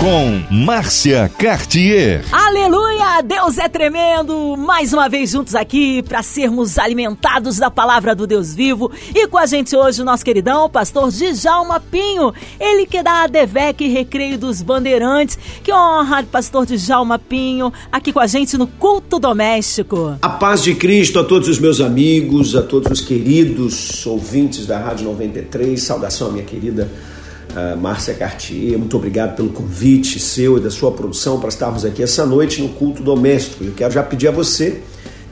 Com 0.00 0.42
Márcia 0.50 1.30
Cartier. 1.38 2.24
Aleluia! 2.32 3.20
Deus 3.20 3.58
é 3.58 3.68
tremendo! 3.68 4.56
Mais 4.56 4.94
uma 4.94 5.10
vez 5.10 5.32
juntos 5.32 5.54
aqui 5.54 6.02
para 6.02 6.22
sermos 6.22 6.78
alimentados 6.78 7.58
da 7.58 7.70
palavra 7.70 8.14
do 8.14 8.26
Deus 8.26 8.54
vivo. 8.54 8.90
E 9.14 9.28
com 9.28 9.36
a 9.36 9.44
gente 9.44 9.76
hoje 9.76 10.00
o 10.00 10.04
nosso 10.06 10.24
queridão, 10.24 10.70
pastor 10.70 11.10
Djalma 11.10 11.78
Pinho. 11.78 12.32
Ele 12.58 12.86
que 12.86 13.02
dá 13.02 13.24
a 13.24 13.26
DEVEC 13.26 13.88
Recreio 13.88 14.38
dos 14.38 14.62
Bandeirantes. 14.62 15.38
Que 15.62 15.70
honra, 15.70 16.22
pastor 16.22 16.64
Djalma 16.64 17.18
Pinho, 17.18 17.70
aqui 17.92 18.10
com 18.10 18.20
a 18.20 18.26
gente 18.26 18.56
no 18.56 18.66
Culto 18.66 19.18
Doméstico. 19.18 20.16
A 20.22 20.30
paz 20.30 20.62
de 20.62 20.74
Cristo 20.74 21.18
a 21.18 21.24
todos 21.24 21.46
os 21.46 21.58
meus 21.58 21.78
amigos, 21.78 22.56
a 22.56 22.62
todos 22.62 22.90
os 22.90 23.06
queridos 23.06 24.06
ouvintes 24.06 24.64
da 24.64 24.78
Rádio 24.78 25.04
93. 25.04 25.78
Saudação 25.78 26.28
à 26.28 26.30
minha 26.30 26.44
querida 26.44 26.90
uh, 27.50 27.76
Márcia 27.76 28.14
Cartier. 28.14 28.78
Muito 28.78 28.96
obrigado 28.96 29.36
pelo 29.36 29.50
convite 29.50 30.18
seu 30.18 30.58
e 30.58 30.60
da 30.60 30.70
sua 30.70 30.92
produção 30.92 31.38
para 31.38 31.48
estarmos 31.48 31.84
aqui 31.84 32.02
essa 32.02 32.24
noite 32.26 32.62
no 32.62 32.70
culto 32.70 33.02
doméstico. 33.02 33.64
Eu 33.64 33.72
quero 33.72 33.92
já 33.92 34.02
pedir 34.02 34.28
a 34.28 34.30
você 34.30 34.82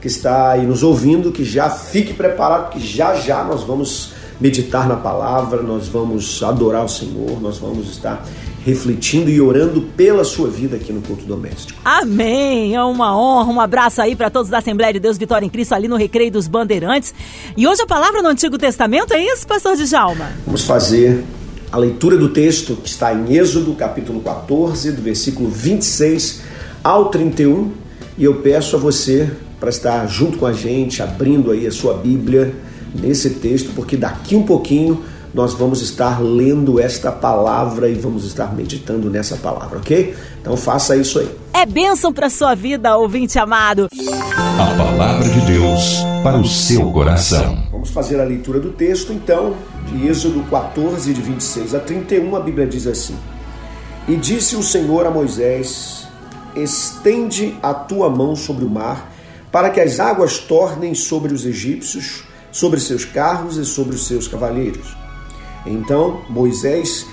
que 0.01 0.07
está 0.07 0.51
aí 0.51 0.65
nos 0.65 0.83
ouvindo 0.83 1.31
que 1.31 1.43
já 1.43 1.69
fique 1.69 2.13
preparado, 2.13 2.71
porque 2.71 2.79
já 2.79 3.15
já 3.15 3.43
nós 3.43 3.63
vamos 3.63 4.13
meditar 4.39 4.87
na 4.87 4.95
palavra, 4.95 5.61
nós 5.61 5.87
vamos 5.87 6.41
adorar 6.41 6.85
o 6.85 6.89
Senhor, 6.89 7.41
nós 7.41 7.57
vamos 7.57 7.89
estar 7.89 8.25
refletindo 8.65 9.29
e 9.29 9.41
orando 9.41 9.81
pela 9.81 10.23
sua 10.23 10.49
vida 10.49 10.75
aqui 10.75 10.93
no 10.93 11.01
culto 11.01 11.25
doméstico. 11.25 11.79
Amém! 11.83 12.75
É 12.75 12.83
uma 12.83 13.17
honra, 13.17 13.51
um 13.51 13.59
abraço 13.59 14.01
aí 14.01 14.15
para 14.15 14.29
todos 14.29 14.49
da 14.49 14.59
Assembleia 14.59 14.93
de 14.93 14.99
Deus 14.99 15.17
Vitória 15.17 15.45
em 15.45 15.49
Cristo 15.49 15.73
ali 15.73 15.87
no 15.87 15.95
Recreio 15.95 16.31
dos 16.31 16.47
Bandeirantes. 16.47 17.13
E 17.57 17.67
hoje 17.67 17.81
a 17.81 17.87
palavra 17.87 18.21
no 18.21 18.29
Antigo 18.29 18.57
Testamento 18.57 19.13
é 19.13 19.21
isso, 19.21 19.47
pastor 19.47 19.75
Djalma? 19.75 20.31
Vamos 20.45 20.63
fazer 20.63 21.23
a 21.71 21.77
leitura 21.77 22.17
do 22.17 22.29
texto 22.29 22.75
que 22.75 22.89
está 22.89 23.13
em 23.13 23.35
Êxodo, 23.35 23.73
capítulo 23.73 24.21
14, 24.21 24.91
do 24.91 25.01
versículo 25.01 25.49
26 25.49 26.41
ao 26.83 27.09
31, 27.09 27.71
e 28.17 28.23
eu 28.23 28.35
peço 28.35 28.75
a 28.75 28.79
você 28.79 29.31
para 29.59 29.69
estar 29.69 30.07
junto 30.07 30.37
com 30.37 30.45
a 30.45 30.53
gente, 30.53 31.03
abrindo 31.03 31.51
aí 31.51 31.67
a 31.67 31.71
sua 31.71 31.93
Bíblia 31.93 32.55
nesse 32.95 33.31
texto, 33.31 33.71
porque 33.75 33.95
daqui 33.95 34.35
um 34.35 34.43
pouquinho 34.43 35.03
nós 35.31 35.53
vamos 35.53 35.81
estar 35.81 36.19
lendo 36.19 36.79
esta 36.79 37.11
palavra 37.11 37.87
e 37.87 37.93
vamos 37.93 38.25
estar 38.25 38.55
meditando 38.55 39.09
nessa 39.11 39.37
palavra, 39.37 39.77
ok? 39.77 40.15
Então 40.41 40.57
faça 40.57 40.95
isso 40.95 41.19
aí. 41.19 41.29
É 41.53 41.67
bênção 41.67 42.11
para 42.11 42.31
sua 42.31 42.55
vida, 42.55 42.97
ouvinte 42.97 43.37
amado. 43.37 43.89
A 44.57 44.75
palavra 44.75 45.29
de 45.29 45.41
Deus 45.41 45.99
para 46.23 46.37
o 46.37 46.45
seu 46.47 46.91
coração. 46.91 47.63
Vamos 47.71 47.89
fazer 47.91 48.19
a 48.19 48.23
leitura 48.23 48.59
do 48.59 48.71
texto, 48.71 49.13
então, 49.13 49.53
de 49.89 50.07
Êxodo 50.07 50.43
14, 50.43 51.13
de 51.13 51.21
26 51.21 51.73
a 51.73 51.79
31, 51.79 52.35
a 52.35 52.39
Bíblia 52.39 52.67
diz 52.67 52.85
assim: 52.85 53.17
E 54.07 54.15
disse 54.15 54.55
o 54.55 54.61
Senhor 54.61 55.05
a 55.05 55.11
Moisés: 55.11 56.07
Estende 56.55 57.57
a 57.61 57.73
tua 57.73 58.09
mão 58.09 58.35
sobre 58.35 58.63
o 58.63 58.69
mar, 58.69 59.11
para 59.51 59.69
que 59.69 59.81
as 59.81 59.99
águas 59.99 60.37
tornem 60.37 60.93
sobre 60.93 61.33
os 61.33 61.45
egípcios, 61.45 62.23
sobre 62.51 62.79
seus 62.79 63.03
carros 63.03 63.57
e 63.57 63.65
sobre 63.65 63.95
os 63.95 64.05
seus 64.05 64.27
cavaleiros. 64.27 64.95
Então 65.65 66.21
Moisés 66.29 67.05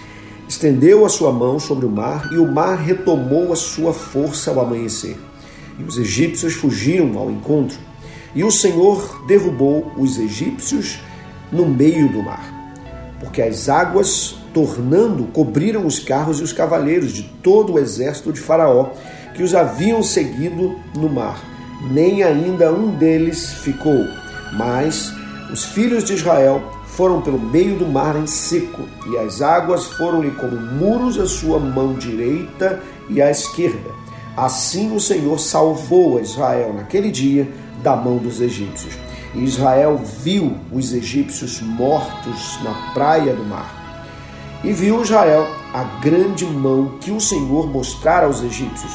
estendeu 0.48 1.04
a 1.04 1.08
sua 1.08 1.32
mão 1.32 1.58
sobre 1.58 1.86
o 1.86 1.91
mar, 1.91 2.28
e 2.32 2.36
o 2.36 2.50
mar 2.50 2.77
retomou 2.77 3.52
a 3.52 3.56
sua 3.56 3.92
força 3.92 4.50
ao 4.50 4.60
amanhecer. 4.60 5.19
E 5.78 5.82
os 5.82 5.98
egípcios 5.98 6.54
fugiram 6.54 7.19
ao 7.19 7.30
encontro, 7.30 7.78
e 8.34 8.44
o 8.44 8.50
Senhor 8.50 9.24
derrubou 9.27 9.92
os 9.97 10.19
egípcios 10.19 10.98
no 11.50 11.66
meio 11.66 12.08
do 12.08 12.22
mar, 12.22 12.55
porque 13.20 13.42
as 13.42 13.69
águas, 13.69 14.37
tornando, 14.53 15.25
cobriram 15.25 15.87
os 15.87 15.99
carros 15.99 16.41
e 16.41 16.43
os 16.43 16.53
cavaleiros 16.53 17.12
de 17.12 17.22
todo 17.43 17.75
o 17.75 17.78
exército 17.78 18.32
de 18.32 18.41
Faraó, 18.41 18.91
que 19.34 19.43
os 19.43 19.54
haviam 19.54 20.03
seguido 20.03 20.77
no 20.94 21.09
mar. 21.09 21.43
Nem 21.91 22.22
ainda 22.22 22.72
um 22.72 22.91
deles 22.91 23.53
ficou, 23.55 24.06
mas 24.55 25.12
os 25.53 25.65
filhos 25.65 26.05
de 26.05 26.15
Israel 26.15 26.62
foram 26.87 27.21
pelo 27.21 27.38
meio 27.38 27.76
do 27.76 27.87
mar 27.87 28.16
em 28.16 28.26
seco, 28.26 28.82
e 29.10 29.19
as 29.19 29.43
águas 29.43 29.84
foram-lhe 29.84 30.31
como 30.31 30.56
muros 30.56 31.19
à 31.19 31.26
sua 31.26 31.59
mão 31.59 31.94
direita 31.94 32.81
e 33.10 33.21
à 33.21 33.31
esquerda. 33.31 33.91
Assim 34.37 34.94
o 34.94 35.00
Senhor 35.00 35.38
salvou 35.38 36.19
a 36.19 36.22
Israel 36.22 36.75
naquele 36.75 37.10
dia 37.10 37.49
da 37.86 37.94
mão 37.94 38.16
dos 38.16 38.41
egípcios. 38.41 38.98
E 39.32 39.44
Israel 39.44 40.00
viu 40.24 40.58
os 40.72 40.92
egípcios 40.92 41.60
mortos 41.60 42.58
na 42.64 42.74
praia 42.92 43.32
do 43.32 43.44
mar. 43.44 44.60
E 44.64 44.72
viu 44.72 45.02
Israel 45.02 45.47
a 45.72 45.84
grande 46.00 46.44
mão 46.44 46.98
que 47.00 47.12
o 47.12 47.20
Senhor 47.20 47.69
mostrara 47.69 48.26
aos 48.26 48.42
egípcios. 48.42 48.92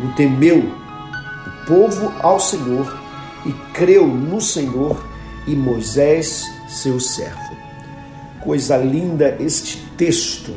E 0.00 0.14
temeu 0.14 0.58
o 0.58 1.66
povo 1.66 2.12
ao 2.20 2.38
Senhor 2.38 2.96
e 3.44 3.52
creu 3.74 4.06
no 4.06 4.40
Senhor 4.40 5.04
e 5.44 5.56
Moisés 5.56 6.48
seu 6.68 7.00
servo. 7.00 7.56
Coisa 8.44 8.76
linda 8.76 9.36
este 9.40 9.78
texto, 9.96 10.54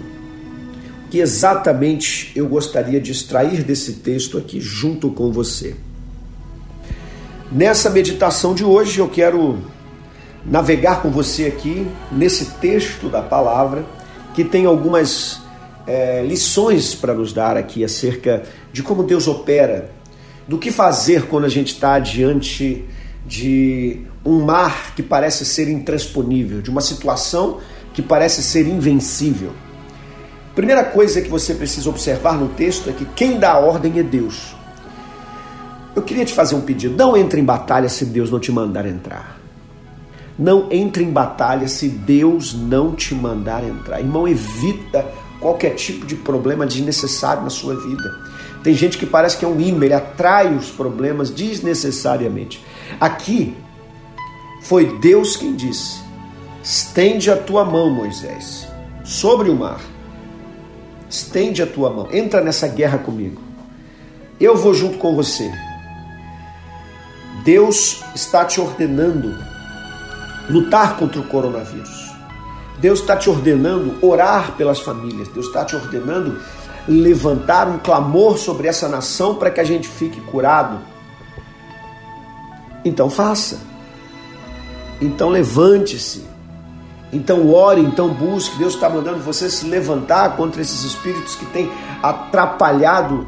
que 1.10 1.18
exatamente 1.18 2.32
eu 2.36 2.48
gostaria 2.48 3.02
de 3.02 3.12
extrair 3.12 3.64
desse 3.64 3.94
texto 3.94 4.38
aqui 4.38 4.62
junto 4.62 5.10
com 5.10 5.32
você. 5.32 5.76
Nessa 7.54 7.88
meditação 7.92 8.56
de 8.56 8.66
hoje 8.66 8.98
eu 8.98 9.08
quero 9.08 9.60
navegar 10.44 11.04
com 11.04 11.12
você 11.12 11.46
aqui 11.46 11.88
nesse 12.12 12.46
texto 12.56 13.10
da 13.10 13.22
palavra 13.22 13.86
que 14.34 14.44
tem 14.44 14.66
algumas 14.66 15.40
é, 15.86 16.24
lições 16.24 16.96
para 16.96 17.14
nos 17.14 17.32
dar 17.32 17.56
aqui 17.56 17.84
acerca 17.84 18.42
de 18.72 18.82
como 18.82 19.04
Deus 19.04 19.28
opera, 19.28 19.92
do 20.48 20.58
que 20.58 20.72
fazer 20.72 21.28
quando 21.28 21.46
a 21.46 21.50
gente 21.50 21.74
está 21.74 22.00
diante 22.00 22.86
de 23.24 24.02
um 24.26 24.42
mar 24.42 24.96
que 24.96 25.04
parece 25.04 25.46
ser 25.46 25.70
intransponível, 25.70 26.60
de 26.60 26.72
uma 26.72 26.82
situação 26.82 27.60
que 27.94 28.02
parece 28.02 28.42
ser 28.42 28.66
invencível. 28.66 29.52
Primeira 30.56 30.84
coisa 30.84 31.22
que 31.22 31.30
você 31.30 31.54
precisa 31.54 31.88
observar 31.88 32.34
no 32.34 32.48
texto 32.48 32.90
é 32.90 32.94
que 32.94 33.06
quem 33.06 33.38
dá 33.38 33.52
a 33.52 33.60
ordem 33.60 34.00
é 34.00 34.04
Deus. 34.04 34.56
Eu 35.96 36.02
queria 36.02 36.26
te 36.26 36.34
fazer 36.34 36.56
um 36.56 36.62
pedido: 36.62 36.96
não 36.96 37.16
entre 37.16 37.40
em 37.40 37.46
batalha 37.46 37.90
se 37.90 38.06
Deus 38.06 38.32
não 38.32 38.40
te 38.40 38.52
mandar 38.52 38.86
entrar. 38.86 39.40
Não 40.38 40.68
entre 40.72 41.04
em 41.04 41.12
batalha 41.12 41.68
se 41.68 41.88
Deus 41.88 42.54
não 42.56 42.96
te 42.96 43.14
mandar 43.14 43.64
entrar. 43.64 44.00
Irmão, 44.00 44.28
evita 44.28 45.06
qualquer 45.40 45.76
tipo 45.76 46.06
de 46.06 46.16
problema 46.16 46.66
desnecessário 46.66 47.44
na 47.44 47.50
sua 47.50 47.76
vida. 47.76 48.12
Tem 48.64 48.74
gente 48.74 48.98
que 48.98 49.06
parece 49.06 49.38
que 49.38 49.46
é 49.46 49.48
um 49.48 49.60
imã, 49.60 49.86
ele 49.86 49.94
atrai 49.94 50.56
os 50.56 50.72
problemas 50.72 51.30
desnecessariamente. 51.30 52.64
Aqui 53.00 53.56
foi 54.64 54.98
Deus 55.00 55.36
quem 55.36 55.56
disse: 55.56 56.02
Estende 56.64 57.30
a 57.30 57.38
tua 57.38 57.64
mão, 57.64 57.92
Moisés, 57.92 58.68
sobre 59.04 59.50
o 59.50 59.56
mar. 59.56 59.82
Estende 61.08 61.62
a 61.62 61.68
tua 61.68 61.92
mão. 61.92 62.08
Entra 62.12 62.42
nessa 62.42 62.68
guerra 62.68 62.98
comigo. 62.98 63.40
Eu 64.40 64.58
vou 64.58 64.74
junto 64.74 64.98
com 64.98 65.16
você. 65.16 65.52
Deus 67.44 68.02
está 68.16 68.46
te 68.46 68.62
ordenando 68.62 69.36
lutar 70.50 70.98
contra 70.98 71.20
o 71.20 71.24
coronavírus. 71.24 72.12
Deus 72.80 73.00
está 73.00 73.16
te 73.16 73.30
ordenando 73.30 73.98
orar 74.06 74.54
pelas 74.54 74.80
famílias. 74.80 75.28
Deus 75.30 75.48
está 75.48 75.66
te 75.66 75.76
ordenando 75.76 76.40
levantar 76.88 77.68
um 77.68 77.78
clamor 77.78 78.38
sobre 78.38 78.68
essa 78.68 78.88
nação 78.88 79.36
para 79.36 79.52
que 79.52 79.60
a 79.60 79.64
gente 79.64 79.88
fique 79.88 80.20
curado. 80.22 80.80
Então 82.84 83.10
faça. 83.10 83.60
Então 85.02 85.30
levante-se. 85.30 86.26
Então 87.12 87.52
ore, 87.54 87.82
então 87.82 88.10
busque. 88.10 88.58
Deus 88.58 88.74
está 88.74 88.90
mandando 88.90 89.20
você 89.20 89.50
se 89.50 89.66
levantar 89.66 90.36
contra 90.36 90.62
esses 90.62 90.84
espíritos 90.84 91.36
que 91.36 91.46
têm 91.48 91.72
atrapalhado 92.02 93.28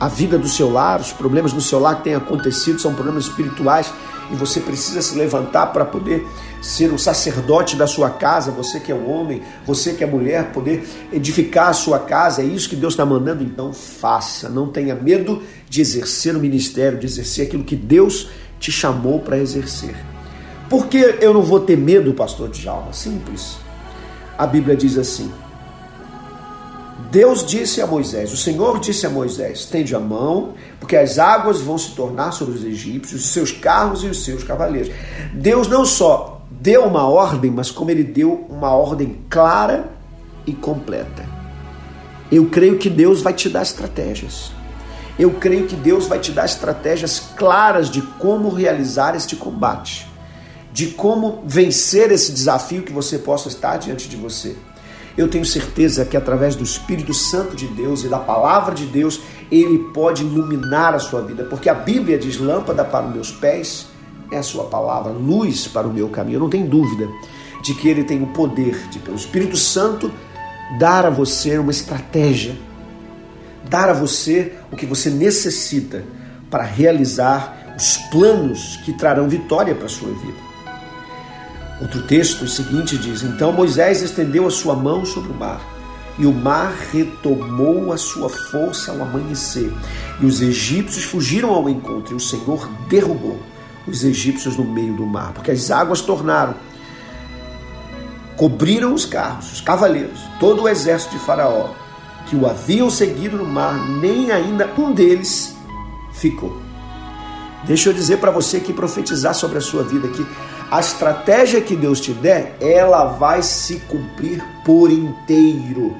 a 0.00 0.08
vida 0.08 0.38
do 0.38 0.48
seu 0.48 0.70
lar, 0.70 1.00
os 1.00 1.12
problemas 1.12 1.52
no 1.52 1.60
seu 1.60 1.78
lar 1.78 1.96
que 1.96 2.04
têm 2.04 2.14
acontecido 2.14 2.80
são 2.80 2.94
problemas 2.94 3.24
espirituais 3.24 3.92
e 4.30 4.36
você 4.36 4.60
precisa 4.60 5.02
se 5.02 5.16
levantar 5.16 5.68
para 5.68 5.84
poder 5.84 6.26
ser 6.60 6.92
o 6.92 6.98
sacerdote 6.98 7.76
da 7.76 7.86
sua 7.86 8.10
casa, 8.10 8.50
você 8.50 8.78
que 8.78 8.92
é 8.92 8.94
um 8.94 9.10
homem, 9.10 9.42
você 9.64 9.94
que 9.94 10.04
é 10.04 10.06
mulher, 10.06 10.52
poder 10.52 10.86
edificar 11.12 11.68
a 11.68 11.72
sua 11.72 11.98
casa, 11.98 12.42
é 12.42 12.44
isso 12.44 12.68
que 12.68 12.76
Deus 12.76 12.92
está 12.92 13.06
mandando, 13.06 13.42
então 13.42 13.72
faça, 13.72 14.48
não 14.48 14.68
tenha 14.68 14.94
medo 14.94 15.42
de 15.68 15.80
exercer 15.80 16.36
o 16.36 16.40
ministério, 16.40 16.98
de 16.98 17.06
exercer 17.06 17.46
aquilo 17.46 17.64
que 17.64 17.76
Deus 17.76 18.28
te 18.60 18.70
chamou 18.70 19.20
para 19.20 19.38
exercer. 19.38 19.96
Por 20.68 20.86
que 20.86 20.98
eu 21.20 21.32
não 21.32 21.42
vou 21.42 21.60
ter 21.60 21.76
medo, 21.76 22.12
pastor 22.12 22.50
Djalma? 22.50 22.92
Simples. 22.92 23.56
A 24.36 24.46
Bíblia 24.46 24.76
diz 24.76 24.98
assim: 24.98 25.32
Deus 27.10 27.42
disse 27.44 27.80
a 27.80 27.86
Moisés, 27.86 28.32
o 28.32 28.36
Senhor 28.36 28.78
disse 28.80 29.06
a 29.06 29.10
Moisés: 29.10 29.60
estende 29.60 29.94
a 29.94 30.00
mão, 30.00 30.54
porque 30.78 30.94
as 30.96 31.18
águas 31.18 31.60
vão 31.60 31.78
se 31.78 31.92
tornar 31.92 32.32
sobre 32.32 32.54
os 32.54 32.64
egípcios, 32.64 33.24
os 33.24 33.30
seus 33.30 33.50
carros 33.50 34.04
e 34.04 34.08
os 34.08 34.24
seus 34.24 34.44
cavaleiros. 34.44 34.90
Deus 35.32 35.68
não 35.68 35.86
só 35.86 36.42
deu 36.50 36.84
uma 36.84 37.08
ordem, 37.08 37.50
mas 37.50 37.70
como 37.70 37.90
ele 37.90 38.04
deu 38.04 38.46
uma 38.50 38.72
ordem 38.72 39.20
clara 39.30 39.90
e 40.46 40.52
completa. 40.52 41.24
Eu 42.30 42.50
creio 42.50 42.76
que 42.76 42.90
Deus 42.90 43.22
vai 43.22 43.32
te 43.32 43.48
dar 43.48 43.62
estratégias. 43.62 44.52
Eu 45.18 45.32
creio 45.32 45.66
que 45.66 45.74
Deus 45.74 46.06
vai 46.06 46.18
te 46.18 46.30
dar 46.30 46.44
estratégias 46.44 47.20
claras 47.34 47.90
de 47.90 48.02
como 48.02 48.50
realizar 48.50 49.16
este 49.16 49.34
combate, 49.34 50.06
de 50.72 50.88
como 50.88 51.42
vencer 51.46 52.12
esse 52.12 52.32
desafio 52.32 52.82
que 52.82 52.92
você 52.92 53.18
possa 53.18 53.48
estar 53.48 53.78
diante 53.78 54.08
de 54.08 54.16
você. 54.16 54.54
Eu 55.18 55.26
tenho 55.26 55.44
certeza 55.44 56.04
que 56.04 56.16
através 56.16 56.54
do 56.54 56.62
Espírito 56.62 57.12
Santo 57.12 57.56
de 57.56 57.66
Deus 57.66 58.04
e 58.04 58.08
da 58.08 58.20
palavra 58.20 58.72
de 58.72 58.86
Deus, 58.86 59.20
ele 59.50 59.80
pode 59.92 60.22
iluminar 60.22 60.94
a 60.94 61.00
sua 61.00 61.20
vida, 61.22 61.42
porque 61.42 61.68
a 61.68 61.74
Bíblia 61.74 62.16
diz: 62.16 62.38
lâmpada 62.38 62.84
para 62.84 63.04
os 63.04 63.12
meus 63.12 63.32
pés 63.32 63.88
é 64.30 64.38
a 64.38 64.42
sua 64.44 64.66
palavra, 64.66 65.10
luz 65.10 65.66
para 65.66 65.88
o 65.88 65.92
meu 65.92 66.08
caminho. 66.08 66.36
Eu 66.36 66.40
não 66.42 66.48
tenho 66.48 66.68
dúvida 66.68 67.08
de 67.64 67.74
que 67.74 67.88
ele 67.88 68.04
tem 68.04 68.22
o 68.22 68.28
poder 68.28 68.88
de, 68.90 69.00
pelo 69.00 69.16
Espírito 69.16 69.56
Santo, 69.56 70.08
dar 70.78 71.04
a 71.04 71.10
você 71.10 71.58
uma 71.58 71.72
estratégia, 71.72 72.56
dar 73.68 73.90
a 73.90 73.94
você 73.94 74.52
o 74.70 74.76
que 74.76 74.86
você 74.86 75.10
necessita 75.10 76.04
para 76.48 76.62
realizar 76.62 77.74
os 77.76 77.96
planos 78.12 78.76
que 78.84 78.92
trarão 78.92 79.28
vitória 79.28 79.74
para 79.74 79.86
a 79.86 79.88
sua 79.88 80.10
vida. 80.10 80.47
Outro 81.80 82.02
texto 82.02 82.46
seguinte 82.48 82.98
diz: 82.98 83.22
Então 83.22 83.52
Moisés 83.52 84.02
estendeu 84.02 84.46
a 84.46 84.50
sua 84.50 84.74
mão 84.74 85.04
sobre 85.04 85.30
o 85.30 85.34
mar, 85.34 85.60
e 86.18 86.26
o 86.26 86.32
mar 86.32 86.74
retomou 86.92 87.92
a 87.92 87.96
sua 87.96 88.28
força 88.28 88.90
ao 88.90 89.02
amanhecer, 89.02 89.72
e 90.20 90.26
os 90.26 90.40
egípcios 90.40 91.04
fugiram 91.04 91.50
ao 91.50 91.68
encontro, 91.68 92.14
e 92.14 92.16
o 92.16 92.20
Senhor 92.20 92.68
derrubou 92.88 93.38
os 93.86 94.04
egípcios 94.04 94.56
no 94.56 94.64
meio 94.64 94.94
do 94.94 95.06
mar, 95.06 95.32
porque 95.32 95.52
as 95.52 95.70
águas 95.70 96.00
tornaram, 96.00 96.54
cobriram 98.36 98.92
os 98.92 99.04
carros, 99.04 99.52
os 99.52 99.60
cavaleiros, 99.60 100.20
todo 100.40 100.62
o 100.62 100.68
exército 100.68 101.16
de 101.16 101.24
Faraó, 101.24 101.70
que 102.26 102.36
o 102.36 102.46
haviam 102.46 102.90
seguido 102.90 103.38
no 103.38 103.46
mar, 103.46 103.88
nem 104.00 104.30
ainda 104.30 104.68
um 104.76 104.92
deles 104.92 105.56
ficou. 106.12 106.60
Deixa 107.64 107.88
eu 107.88 107.92
dizer 107.92 108.18
para 108.18 108.30
você 108.30 108.60
que 108.60 108.72
profetizar 108.72 109.34
sobre 109.34 109.58
a 109.58 109.60
sua 109.60 109.82
vida 109.82 110.08
que 110.08 110.26
a 110.70 110.80
estratégia 110.80 111.62
que 111.62 111.74
Deus 111.74 111.98
te 111.98 112.12
der, 112.12 112.56
ela 112.60 113.06
vai 113.06 113.42
se 113.42 113.76
cumprir 113.88 114.44
por 114.64 114.90
inteiro. 114.90 115.96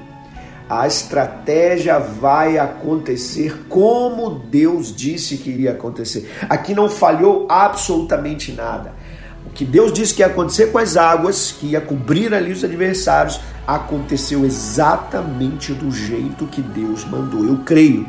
A 0.69 0.87
estratégia 0.87 1.99
vai 1.99 2.59
acontecer 2.59 3.65
como 3.71 4.29
Deus 4.29 4.95
disse 4.95 5.39
que 5.39 5.49
iria 5.49 5.71
acontecer. 5.71 6.31
Aqui 6.51 6.75
não 6.75 6.91
falhou 6.91 7.47
absolutamente 7.49 8.53
nada. 8.53 8.93
O 9.47 9.51
que 9.51 9.65
Deus 9.65 9.91
disse 9.91 10.13
que 10.13 10.21
ia 10.21 10.27
acontecer 10.27 10.67
com 10.67 10.77
as 10.77 10.99
águas, 10.99 11.51
que 11.51 11.69
ia 11.69 11.81
cobrir 11.81 12.35
ali 12.35 12.53
os 12.53 12.63
adversários, 12.63 13.41
aconteceu 13.67 14.45
exatamente 14.45 15.73
do 15.73 15.91
jeito 15.91 16.47
que 16.47 16.61
Deus 16.61 17.07
mandou. 17.07 17.43
Eu 17.47 17.57
creio 17.65 18.07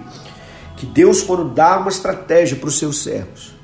que 0.76 0.86
Deus, 0.86 1.22
quando 1.22 1.46
dá 1.46 1.80
uma 1.80 1.90
estratégia 1.90 2.58
para 2.58 2.68
os 2.68 2.78
seus 2.78 3.02
servos, 3.02 3.56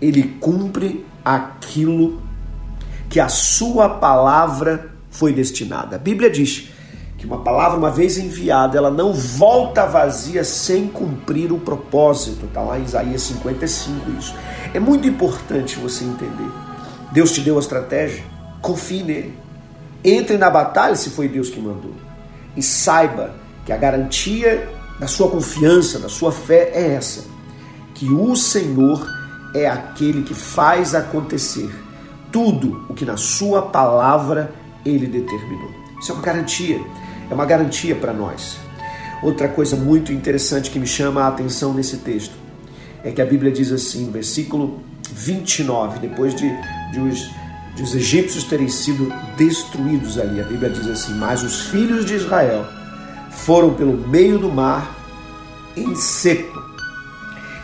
ele 0.00 0.36
cumpre 0.40 1.06
aquilo 1.24 2.20
que 3.12 3.20
a 3.20 3.28
sua 3.28 3.90
palavra 3.90 4.90
foi 5.10 5.34
destinada. 5.34 5.96
A 5.96 5.98
Bíblia 5.98 6.30
diz 6.30 6.70
que 7.18 7.26
uma 7.26 7.42
palavra, 7.42 7.78
uma 7.78 7.90
vez 7.90 8.16
enviada, 8.16 8.78
ela 8.78 8.90
não 8.90 9.12
volta 9.12 9.84
vazia 9.84 10.42
sem 10.42 10.88
cumprir 10.88 11.52
o 11.52 11.58
propósito. 11.58 12.46
Está 12.46 12.62
lá 12.62 12.78
em 12.78 12.84
Isaías 12.84 13.20
55 13.20 14.10
isso. 14.18 14.34
É 14.72 14.80
muito 14.80 15.06
importante 15.06 15.78
você 15.78 16.04
entender. 16.04 16.50
Deus 17.12 17.32
te 17.32 17.42
deu 17.42 17.58
a 17.58 17.60
estratégia, 17.60 18.24
confie 18.62 19.02
nele. 19.02 19.38
Entre 20.02 20.38
na 20.38 20.48
batalha 20.48 20.96
se 20.96 21.10
foi 21.10 21.28
Deus 21.28 21.50
que 21.50 21.60
mandou. 21.60 21.92
E 22.56 22.62
saiba 22.62 23.34
que 23.66 23.74
a 23.74 23.76
garantia 23.76 24.70
da 24.98 25.06
sua 25.06 25.28
confiança, 25.28 25.98
da 25.98 26.08
sua 26.08 26.32
fé 26.32 26.70
é 26.72 26.94
essa: 26.94 27.24
que 27.94 28.08
o 28.08 28.34
Senhor 28.34 29.06
é 29.54 29.68
aquele 29.68 30.22
que 30.22 30.32
faz 30.32 30.94
acontecer 30.94 31.70
tudo 32.32 32.84
o 32.88 32.94
que 32.94 33.04
na 33.04 33.16
sua 33.16 33.62
palavra 33.62 34.52
ele 34.84 35.06
determinou. 35.06 35.70
Isso 36.00 36.10
é 36.10 36.14
uma 36.14 36.22
garantia, 36.22 36.80
é 37.30 37.34
uma 37.34 37.44
garantia 37.44 37.94
para 37.94 38.12
nós. 38.12 38.56
Outra 39.22 39.48
coisa 39.48 39.76
muito 39.76 40.12
interessante 40.12 40.70
que 40.70 40.78
me 40.78 40.86
chama 40.86 41.22
a 41.22 41.28
atenção 41.28 41.72
nesse 41.72 41.98
texto 41.98 42.34
é 43.04 43.12
que 43.12 43.20
a 43.20 43.26
Bíblia 43.26 43.52
diz 43.52 43.70
assim, 43.70 44.10
versículo 44.10 44.80
29, 45.12 46.00
depois 46.00 46.34
de, 46.34 46.50
de, 46.92 47.00
os, 47.00 47.30
de 47.76 47.82
os 47.82 47.94
egípcios 47.94 48.44
terem 48.44 48.68
sido 48.68 49.12
destruídos 49.36 50.18
ali, 50.18 50.40
a 50.40 50.44
Bíblia 50.44 50.70
diz 50.70 50.86
assim: 50.88 51.14
Mas 51.14 51.42
os 51.42 51.66
filhos 51.66 52.04
de 52.04 52.14
Israel 52.14 52.66
foram 53.30 53.74
pelo 53.74 53.96
meio 54.08 54.38
do 54.38 54.48
mar 54.48 54.96
em 55.76 55.94
seco, 55.94 56.60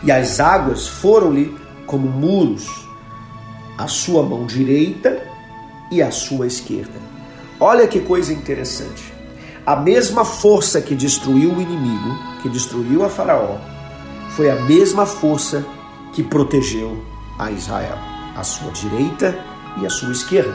e 0.03 0.11
as 0.11 0.39
águas 0.39 0.87
foram-lhe 0.87 1.55
como 1.85 2.07
muros 2.07 2.88
a 3.79 3.87
sua 3.87 4.21
mão 4.21 4.45
direita 4.45 5.23
e 5.89 6.01
a 6.01 6.11
sua 6.11 6.45
esquerda. 6.45 6.99
Olha 7.57 7.87
que 7.87 8.01
coisa 8.01 8.33
interessante. 8.33 9.13
A 9.65 9.73
mesma 9.77 10.25
força 10.25 10.81
que 10.81 10.93
destruiu 10.93 11.53
o 11.53 11.61
inimigo, 11.61 12.19
que 12.41 12.49
destruiu 12.49 13.05
a 13.05 13.09
Faraó, 13.09 13.55
foi 14.31 14.51
a 14.51 14.55
mesma 14.55 15.05
força 15.05 15.65
que 16.11 16.21
protegeu 16.21 17.01
a 17.39 17.51
Israel, 17.51 17.97
a 18.35 18.43
sua 18.43 18.69
direita 18.71 19.39
e 19.81 19.85
a 19.85 19.89
sua 19.89 20.11
esquerda. 20.11 20.53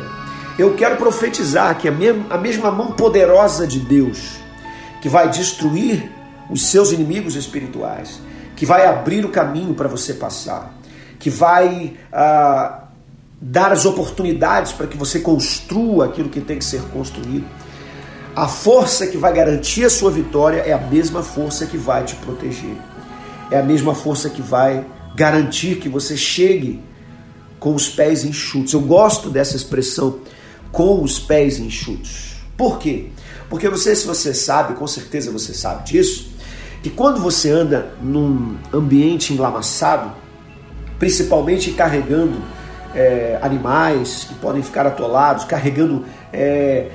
Eu 0.59 0.75
quero 0.75 0.97
profetizar 0.97 1.79
que 1.79 1.89
a 1.89 2.37
mesma 2.39 2.71
mão 2.71 2.93
poderosa 2.93 3.67
de 3.67 3.81
Deus, 3.81 4.37
que 5.01 5.09
vai 5.09 5.31
destruir 5.31 6.13
os 6.51 6.67
seus 6.67 6.93
inimigos 6.93 7.37
espirituais, 7.37 8.21
que 8.55 8.67
vai 8.67 8.87
abrir 8.87 9.25
o 9.25 9.31
caminho 9.31 9.73
para 9.73 9.89
você 9.89 10.13
passar, 10.13 10.75
que 11.19 11.31
vai 11.31 11.97
ah, 12.13 12.84
dar 13.47 13.73
as 13.73 13.85
oportunidades 13.85 14.73
para 14.73 14.87
que 14.87 14.97
você 14.97 15.21
construa 15.21 16.07
aquilo 16.07 16.31
que 16.31 16.41
tem 16.41 16.59
que 16.59 16.65
ser 16.65 16.81
construído. 16.85 17.45
A 18.35 18.49
força 18.49 19.07
que 19.07 19.19
vai 19.19 19.35
garantir 19.35 19.85
a 19.85 19.91
sua 19.91 20.11
vitória 20.11 20.61
é 20.61 20.73
a 20.73 20.79
mesma 20.79 21.23
força 21.23 21.67
que 21.67 21.77
vai 21.77 22.05
te 22.05 22.17
proteger. 22.17 22.75
É 23.51 23.59
a 23.59 23.63
mesma 23.63 23.95
força 23.95 24.31
que 24.31 24.41
vai 24.41 24.87
garantir 25.15 25.77
que 25.77 25.91
você 25.91 26.17
chegue 26.17 26.83
com 27.61 27.75
os 27.75 27.87
pés 27.87 28.25
enxutos. 28.25 28.73
Eu 28.73 28.81
gosto 28.81 29.29
dessa 29.29 29.57
expressão, 29.57 30.21
com 30.73 31.03
os 31.03 31.19
pés 31.19 31.59
enxutos. 31.59 32.37
Por 32.57 32.79
quê? 32.79 33.11
Porque 33.51 33.77
sei 33.77 33.95
se 33.95 34.07
você 34.07 34.33
sabe, 34.33 34.75
com 34.75 34.87
certeza 34.87 35.31
você 35.31 35.53
sabe 35.53 35.85
disso, 35.85 36.31
que 36.83 36.89
quando 36.89 37.21
você 37.21 37.51
anda 37.51 37.93
num 38.03 38.57
ambiente 38.73 39.35
enlamaçado, 39.35 40.13
principalmente 40.99 41.73
carregando 41.73 42.43
é, 42.95 43.39
animais 43.43 44.25
que 44.25 44.35
podem 44.35 44.63
ficar 44.63 44.87
atolados, 44.87 45.45
carregando. 45.45 46.05
É, 46.33 46.89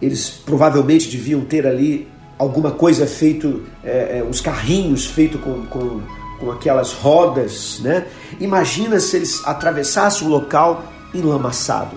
eles 0.00 0.28
provavelmente 0.28 1.10
deviam 1.10 1.40
ter 1.42 1.66
ali 1.66 2.08
alguma 2.38 2.70
coisa 2.70 3.06
feito, 3.06 3.64
é, 3.82 4.18
é, 4.18 4.24
uns 4.28 4.40
carrinhos 4.40 5.06
feitos 5.06 5.40
com, 5.40 5.64
com, 5.66 6.00
com 6.38 6.50
aquelas 6.50 6.92
rodas, 6.92 7.80
né? 7.82 8.06
Imagina 8.40 9.00
se 9.00 9.16
eles 9.16 9.42
atravessassem 9.46 10.26
o 10.26 10.30
local 10.30 10.84
enlamaçado, 11.14 11.96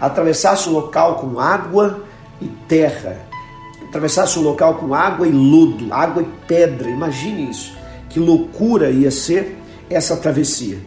atravessassem 0.00 0.72
o 0.72 0.74
local 0.74 1.16
com 1.16 1.38
água 1.40 2.02
e 2.40 2.46
terra, 2.68 3.16
atravessassem 3.88 4.42
o 4.42 4.44
local 4.44 4.74
com 4.74 4.92
água 4.92 5.26
e 5.26 5.32
lodo, 5.32 5.92
água 5.92 6.22
e 6.22 6.26
pedra. 6.46 6.90
Imagine 6.90 7.50
isso. 7.50 7.74
Que 8.10 8.18
loucura 8.20 8.90
ia 8.90 9.10
ser 9.10 9.56
essa 9.88 10.16
travessia. 10.16 10.78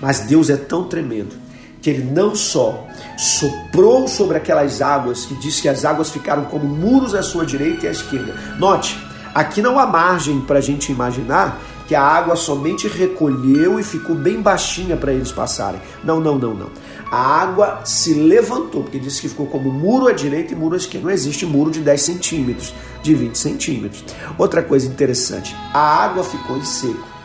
Mas 0.00 0.20
Deus 0.20 0.50
é 0.50 0.56
tão 0.56 0.84
tremendo 0.84 1.34
que 1.80 1.90
ele 1.90 2.02
não 2.02 2.34
só 2.34 2.86
soprou 3.16 4.08
sobre 4.08 4.36
aquelas 4.36 4.82
águas, 4.82 5.24
que 5.24 5.34
diz 5.36 5.60
que 5.60 5.68
as 5.68 5.84
águas 5.84 6.10
ficaram 6.10 6.44
como 6.44 6.64
muros 6.64 7.14
à 7.14 7.22
sua 7.22 7.46
direita 7.46 7.86
e 7.86 7.88
à 7.88 7.92
esquerda. 7.92 8.34
Note, 8.58 8.98
aqui 9.34 9.62
não 9.62 9.78
há 9.78 9.86
margem 9.86 10.40
para 10.40 10.58
a 10.58 10.62
gente 10.62 10.90
imaginar 10.92 11.60
que 11.88 11.94
a 11.94 12.02
água 12.02 12.36
somente 12.36 12.86
recolheu 12.86 13.80
e 13.80 13.82
ficou 13.82 14.14
bem 14.14 14.42
baixinha 14.42 14.94
para 14.94 15.10
eles 15.10 15.32
passarem. 15.32 15.80
Não, 16.04 16.20
não, 16.20 16.38
não, 16.38 16.52
não. 16.52 16.70
A 17.10 17.16
água 17.16 17.80
se 17.82 18.12
levantou, 18.12 18.82
porque 18.82 18.98
diz 18.98 19.18
que 19.18 19.28
ficou 19.30 19.46
como 19.46 19.72
muro 19.72 20.06
à 20.06 20.12
direita 20.12 20.52
e 20.52 20.56
muro 20.56 20.74
à 20.74 20.76
esquerda. 20.76 21.06
Não 21.06 21.14
existe 21.14 21.46
muro 21.46 21.70
de 21.70 21.80
10 21.80 22.02
centímetros, 22.02 22.74
de 23.02 23.14
20 23.14 23.38
centímetros. 23.38 24.04
Outra 24.36 24.62
coisa 24.62 24.86
interessante, 24.86 25.56
a 25.72 25.80
água 26.04 26.22
ficou 26.22 26.58
em 26.58 26.64
seco. 26.64 27.17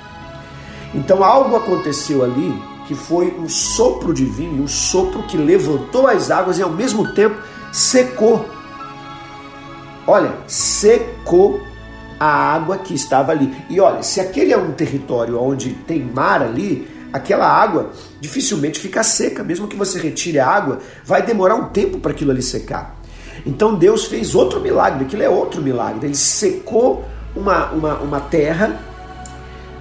Então 0.94 1.24
algo 1.24 1.56
aconteceu 1.56 2.24
ali 2.24 2.54
que 2.88 2.96
foi 2.96 3.34
um 3.40 3.48
sopro 3.48 4.14
divino, 4.14 4.64
um 4.64 4.68
sopro 4.68 5.24
que 5.24 5.38
levantou 5.38 6.08
as 6.08 6.30
águas 6.30 6.58
e 6.58 6.62
ao 6.62 6.70
mesmo 6.70 7.14
tempo 7.14 7.36
secou. 7.72 8.46
olha, 10.06 10.34
secou 10.48 11.62
a 12.20 12.28
água 12.28 12.78
que 12.78 12.94
estava 12.94 13.32
ali. 13.32 13.54
E 13.70 13.80
olha, 13.80 14.04
se 14.04 14.20
aquele 14.20 14.54
é 14.54 14.58
um 14.58 14.72
território 14.72 15.42
onde 15.42 15.74
tem 15.74 16.02
mar 16.02 16.42
ali, 16.42 16.88
aquela 17.12 17.48
água 17.48 17.92
dificilmente 18.20 18.80
fica 18.80 19.04
seca, 19.04 19.44
mesmo 19.44 19.68
que 19.68 19.76
você 19.76 20.00
retire 20.00 20.40
a 20.40 20.48
água, 20.48 20.80
vai 21.04 21.22
demorar 21.22 21.56
um 21.56 21.70
tempo 21.70 22.00
para 22.00 22.12
aquilo 22.12 22.32
ali 22.32 22.42
secar. 22.42 22.98
Então 23.46 23.76
Deus 23.76 24.06
fez 24.06 24.36
outro 24.36 24.60
milagre, 24.60 25.06
aquilo 25.06 25.24
é 25.24 25.30
outro 25.30 25.62
milagre. 25.62 26.08
Ele 26.08 26.16
secou 26.16 27.04
uma, 27.36 27.72
uma, 27.72 27.96
uma 27.96 28.20
terra 28.20 28.80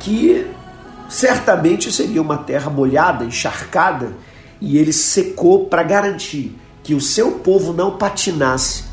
que 0.01 0.47
certamente 1.13 1.93
seria 1.93 2.23
uma 2.23 2.39
terra 2.39 2.71
molhada, 2.71 3.23
encharcada, 3.23 4.15
e 4.59 4.79
ele 4.79 4.95
secou 4.95 5.67
para 5.67 5.83
garantir 5.83 6.59
que 6.83 6.95
o 6.95 7.01
seu 7.03 7.33
povo 7.33 7.75
não 7.75 7.99
patinasse, 7.99 8.85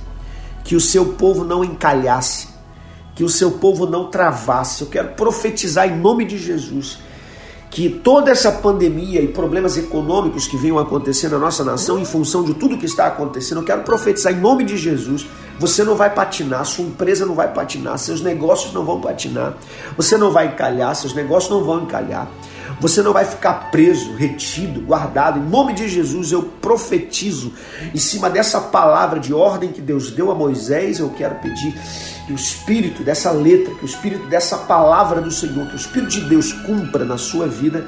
que 0.65 0.75
o 0.75 0.81
seu 0.81 1.13
povo 1.13 1.45
não 1.45 1.63
encalhasse, 1.63 2.49
que 3.15 3.23
o 3.23 3.29
seu 3.29 3.51
povo 3.51 3.85
não 3.85 4.09
travasse. 4.09 4.81
Eu 4.81 4.88
quero 4.88 5.13
profetizar 5.13 5.88
em 5.88 5.97
nome 5.97 6.25
de 6.25 6.38
Jesus 6.38 6.99
que 7.69 7.89
toda 7.89 8.31
essa 8.31 8.51
pandemia 8.51 9.21
e 9.21 9.27
problemas 9.27 9.77
econômicos 9.77 10.47
que 10.47 10.57
venham 10.57 10.79
acontecer 10.79 11.29
na 11.29 11.38
nossa 11.38 11.63
nação 11.63 11.99
em 11.99 12.05
função 12.05 12.43
de 12.43 12.53
tudo 12.53 12.77
que 12.77 12.85
está 12.85 13.05
acontecendo, 13.07 13.59
eu 13.59 13.65
quero 13.65 13.83
profetizar 13.83 14.33
em 14.33 14.39
nome 14.39 14.63
de 14.63 14.75
Jesus. 14.75 15.27
Você 15.59 15.83
não 15.83 15.95
vai 15.95 16.09
patinar, 16.09 16.65
sua 16.65 16.85
empresa 16.85 17.25
não 17.25 17.35
vai 17.35 17.53
patinar, 17.53 17.97
seus 17.99 18.21
negócios 18.21 18.73
não 18.73 18.83
vão 18.83 18.99
patinar, 18.99 19.55
você 19.95 20.17
não 20.17 20.31
vai 20.31 20.47
encalhar, 20.47 20.95
seus 20.95 21.13
negócios 21.13 21.51
não 21.51 21.63
vão 21.63 21.83
encalhar. 21.83 22.27
Você 22.79 23.01
não 23.01 23.11
vai 23.11 23.25
ficar 23.25 23.71
preso, 23.71 24.13
retido, 24.13 24.79
guardado. 24.79 25.38
Em 25.38 25.43
nome 25.43 25.73
de 25.73 25.89
Jesus, 25.89 26.31
eu 26.31 26.43
profetizo 26.43 27.51
em 27.93 27.97
cima 27.97 28.29
dessa 28.29 28.61
palavra 28.61 29.19
de 29.19 29.33
ordem 29.33 29.71
que 29.71 29.81
Deus 29.81 30.11
deu 30.11 30.31
a 30.31 30.35
Moisés. 30.35 30.99
Eu 30.99 31.09
quero 31.09 31.35
pedir 31.35 31.75
que 32.29 32.33
o 32.33 32.36
Espírito 32.36 33.03
dessa 33.03 33.31
letra, 33.31 33.74
que 33.74 33.83
o 33.83 33.88
Espírito 33.88 34.27
dessa 34.27 34.55
palavra 34.55 35.19
do 35.19 35.31
Senhor, 35.31 35.65
que 35.65 35.74
o 35.74 35.75
Espírito 35.75 36.12
de 36.12 36.21
Deus 36.29 36.53
cumpra 36.53 37.03
na 37.03 37.17
sua 37.17 37.48
vida 37.48 37.83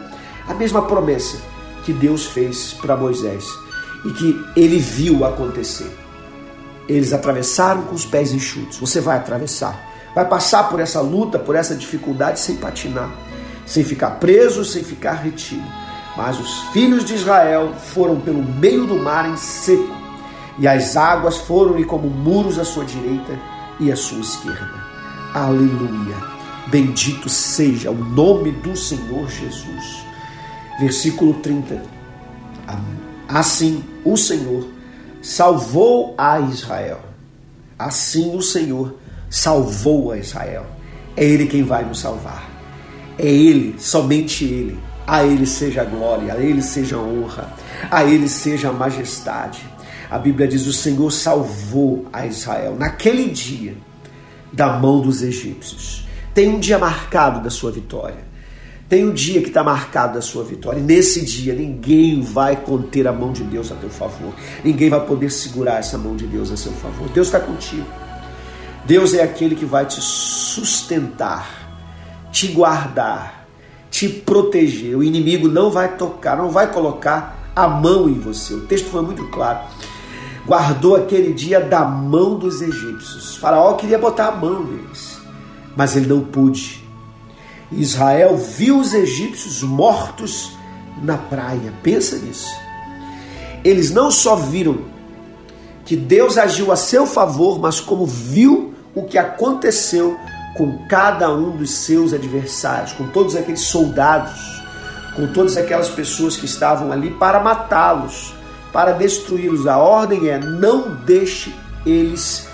a 0.47 0.53
mesma 0.55 0.81
promessa 0.81 1.37
que 1.85 1.93
Deus 1.93 2.25
fez 2.25 2.73
para 2.73 2.97
Moisés 2.97 3.45
e 4.03 4.09
que 4.09 4.43
ele 4.55 4.79
viu 4.79 5.23
acontecer. 5.23 5.95
Eles 6.89 7.13
atravessaram 7.13 7.83
com 7.83 7.93
os 7.93 8.03
pés 8.03 8.33
enxutos. 8.33 8.79
Você 8.79 8.99
vai 8.99 9.17
atravessar. 9.17 9.79
Vai 10.15 10.27
passar 10.27 10.69
por 10.69 10.79
essa 10.79 11.01
luta, 11.01 11.37
por 11.37 11.55
essa 11.55 11.75
dificuldade 11.75 12.39
sem 12.39 12.55
patinar, 12.55 13.11
sem 13.67 13.83
ficar 13.83 14.19
preso, 14.19 14.65
sem 14.65 14.83
ficar 14.83 15.13
retido. 15.13 15.63
Mas 16.17 16.39
os 16.39 16.61
filhos 16.73 17.05
de 17.05 17.13
Israel 17.13 17.73
foram 17.93 18.19
pelo 18.19 18.41
meio 18.41 18.87
do 18.87 18.95
mar 18.95 19.29
em 19.29 19.37
seco, 19.37 19.95
e 20.57 20.67
as 20.67 20.97
águas 20.97 21.37
foram-lhe 21.37 21.85
como 21.85 22.09
muros 22.09 22.57
à 22.57 22.65
sua 22.65 22.83
direita 22.83 23.50
e 23.81 23.91
à 23.91 23.95
sua 23.95 24.19
esquerda. 24.19 24.85
Aleluia. 25.33 26.15
Bendito 26.67 27.27
seja 27.27 27.91
o 27.91 27.95
nome 27.95 28.51
do 28.51 28.77
Senhor 28.77 29.27
Jesus. 29.29 30.05
Versículo 30.79 31.33
30. 31.35 31.83
Assim 33.27 33.83
o 34.05 34.15
Senhor 34.15 34.67
salvou 35.21 36.13
a 36.17 36.39
Israel. 36.39 37.01
Assim 37.77 38.35
o 38.35 38.41
Senhor 38.41 38.95
salvou 39.29 40.11
a 40.11 40.17
Israel. 40.17 40.65
É 41.17 41.25
Ele 41.25 41.47
quem 41.47 41.63
vai 41.63 41.83
nos 41.83 41.99
salvar. 41.99 42.49
É 43.17 43.27
Ele, 43.27 43.75
somente 43.79 44.45
Ele. 44.45 44.79
A 45.07 45.23
Ele 45.23 45.45
seja 45.45 45.83
glória, 45.83 46.33
a 46.33 46.37
Ele 46.37 46.61
seja 46.61 46.97
honra, 46.97 47.51
a 47.89 48.03
Ele 48.05 48.29
seja 48.29 48.71
majestade. 48.71 49.65
A 50.11 50.19
Bíblia 50.19 50.45
diz: 50.45 50.67
o 50.67 50.73
Senhor 50.73 51.09
salvou 51.09 52.05
a 52.11 52.27
Israel 52.27 52.75
naquele 52.77 53.29
dia 53.29 53.77
da 54.51 54.73
mão 54.73 54.99
dos 54.99 55.21
egípcios. 55.21 56.05
Tem 56.33 56.49
um 56.49 56.59
dia 56.59 56.77
marcado 56.77 57.41
da 57.41 57.49
sua 57.49 57.71
vitória. 57.71 58.29
Tem 58.89 59.07
um 59.07 59.13
dia 59.13 59.41
que 59.41 59.47
está 59.47 59.63
marcado 59.63 60.15
da 60.15 60.21
sua 60.21 60.43
vitória. 60.43 60.79
E 60.79 60.83
nesse 60.83 61.23
dia 61.23 61.55
ninguém 61.55 62.21
vai 62.21 62.57
conter 62.57 63.07
a 63.07 63.13
mão 63.13 63.31
de 63.31 63.41
Deus 63.41 63.71
a 63.71 63.75
teu 63.75 63.89
favor. 63.89 64.33
Ninguém 64.65 64.89
vai 64.89 64.99
poder 65.05 65.31
segurar 65.31 65.79
essa 65.79 65.97
mão 65.97 66.17
de 66.17 66.27
Deus 66.27 66.51
a 66.51 66.57
seu 66.57 66.73
favor. 66.73 67.07
Deus 67.09 67.27
está 67.27 67.39
contigo. 67.39 67.87
Deus 68.85 69.13
é 69.13 69.23
aquele 69.23 69.55
que 69.55 69.63
vai 69.63 69.85
te 69.85 70.01
sustentar, 70.01 72.27
te 72.33 72.47
guardar, 72.47 73.47
te 73.89 74.09
proteger. 74.09 74.97
O 74.97 75.03
inimigo 75.03 75.47
não 75.47 75.71
vai 75.71 75.95
tocar, 75.95 76.35
não 76.35 76.49
vai 76.49 76.69
colocar 76.69 77.51
a 77.55 77.69
mão 77.69 78.09
em 78.09 78.19
você. 78.19 78.53
O 78.53 78.65
texto 78.65 78.89
foi 78.89 79.01
muito 79.01 79.25
claro 79.29 79.59
guardou 80.51 80.97
aquele 80.97 81.31
dia 81.31 81.61
da 81.61 81.85
mão 81.85 82.37
dos 82.37 82.61
egípcios. 82.61 83.37
Faraó 83.37 83.75
queria 83.75 83.97
botar 83.97 84.27
a 84.27 84.31
mão 84.33 84.61
neles, 84.61 85.17
mas 85.77 85.95
ele 85.95 86.07
não 86.07 86.19
pôde. 86.25 86.83
Israel 87.71 88.35
viu 88.35 88.77
os 88.77 88.93
egípcios 88.93 89.63
mortos 89.63 90.51
na 91.01 91.15
praia. 91.15 91.71
Pensa 91.81 92.17
nisso. 92.17 92.53
Eles 93.63 93.91
não 93.91 94.11
só 94.11 94.35
viram 94.35 94.79
que 95.85 95.95
Deus 95.95 96.37
agiu 96.37 96.69
a 96.69 96.75
seu 96.75 97.07
favor, 97.07 97.57
mas 97.57 97.79
como 97.79 98.05
viu 98.05 98.73
o 98.93 99.03
que 99.03 99.17
aconteceu 99.17 100.19
com 100.57 100.85
cada 100.89 101.33
um 101.33 101.55
dos 101.55 101.71
seus 101.71 102.11
adversários, 102.11 102.91
com 102.91 103.07
todos 103.07 103.37
aqueles 103.37 103.61
soldados, 103.61 104.61
com 105.15 105.27
todas 105.27 105.55
aquelas 105.55 105.87
pessoas 105.87 106.35
que 106.35 106.45
estavam 106.45 106.91
ali 106.91 107.09
para 107.09 107.39
matá-los 107.39 108.40
para 108.71 108.93
destruí-los. 108.93 109.67
A 109.67 109.77
ordem 109.77 110.29
é: 110.29 110.39
não 110.39 110.95
deixe 110.95 111.53
eles 111.85 112.47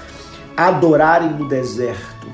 adorarem 0.56 1.30
no 1.30 1.48
deserto. 1.48 2.28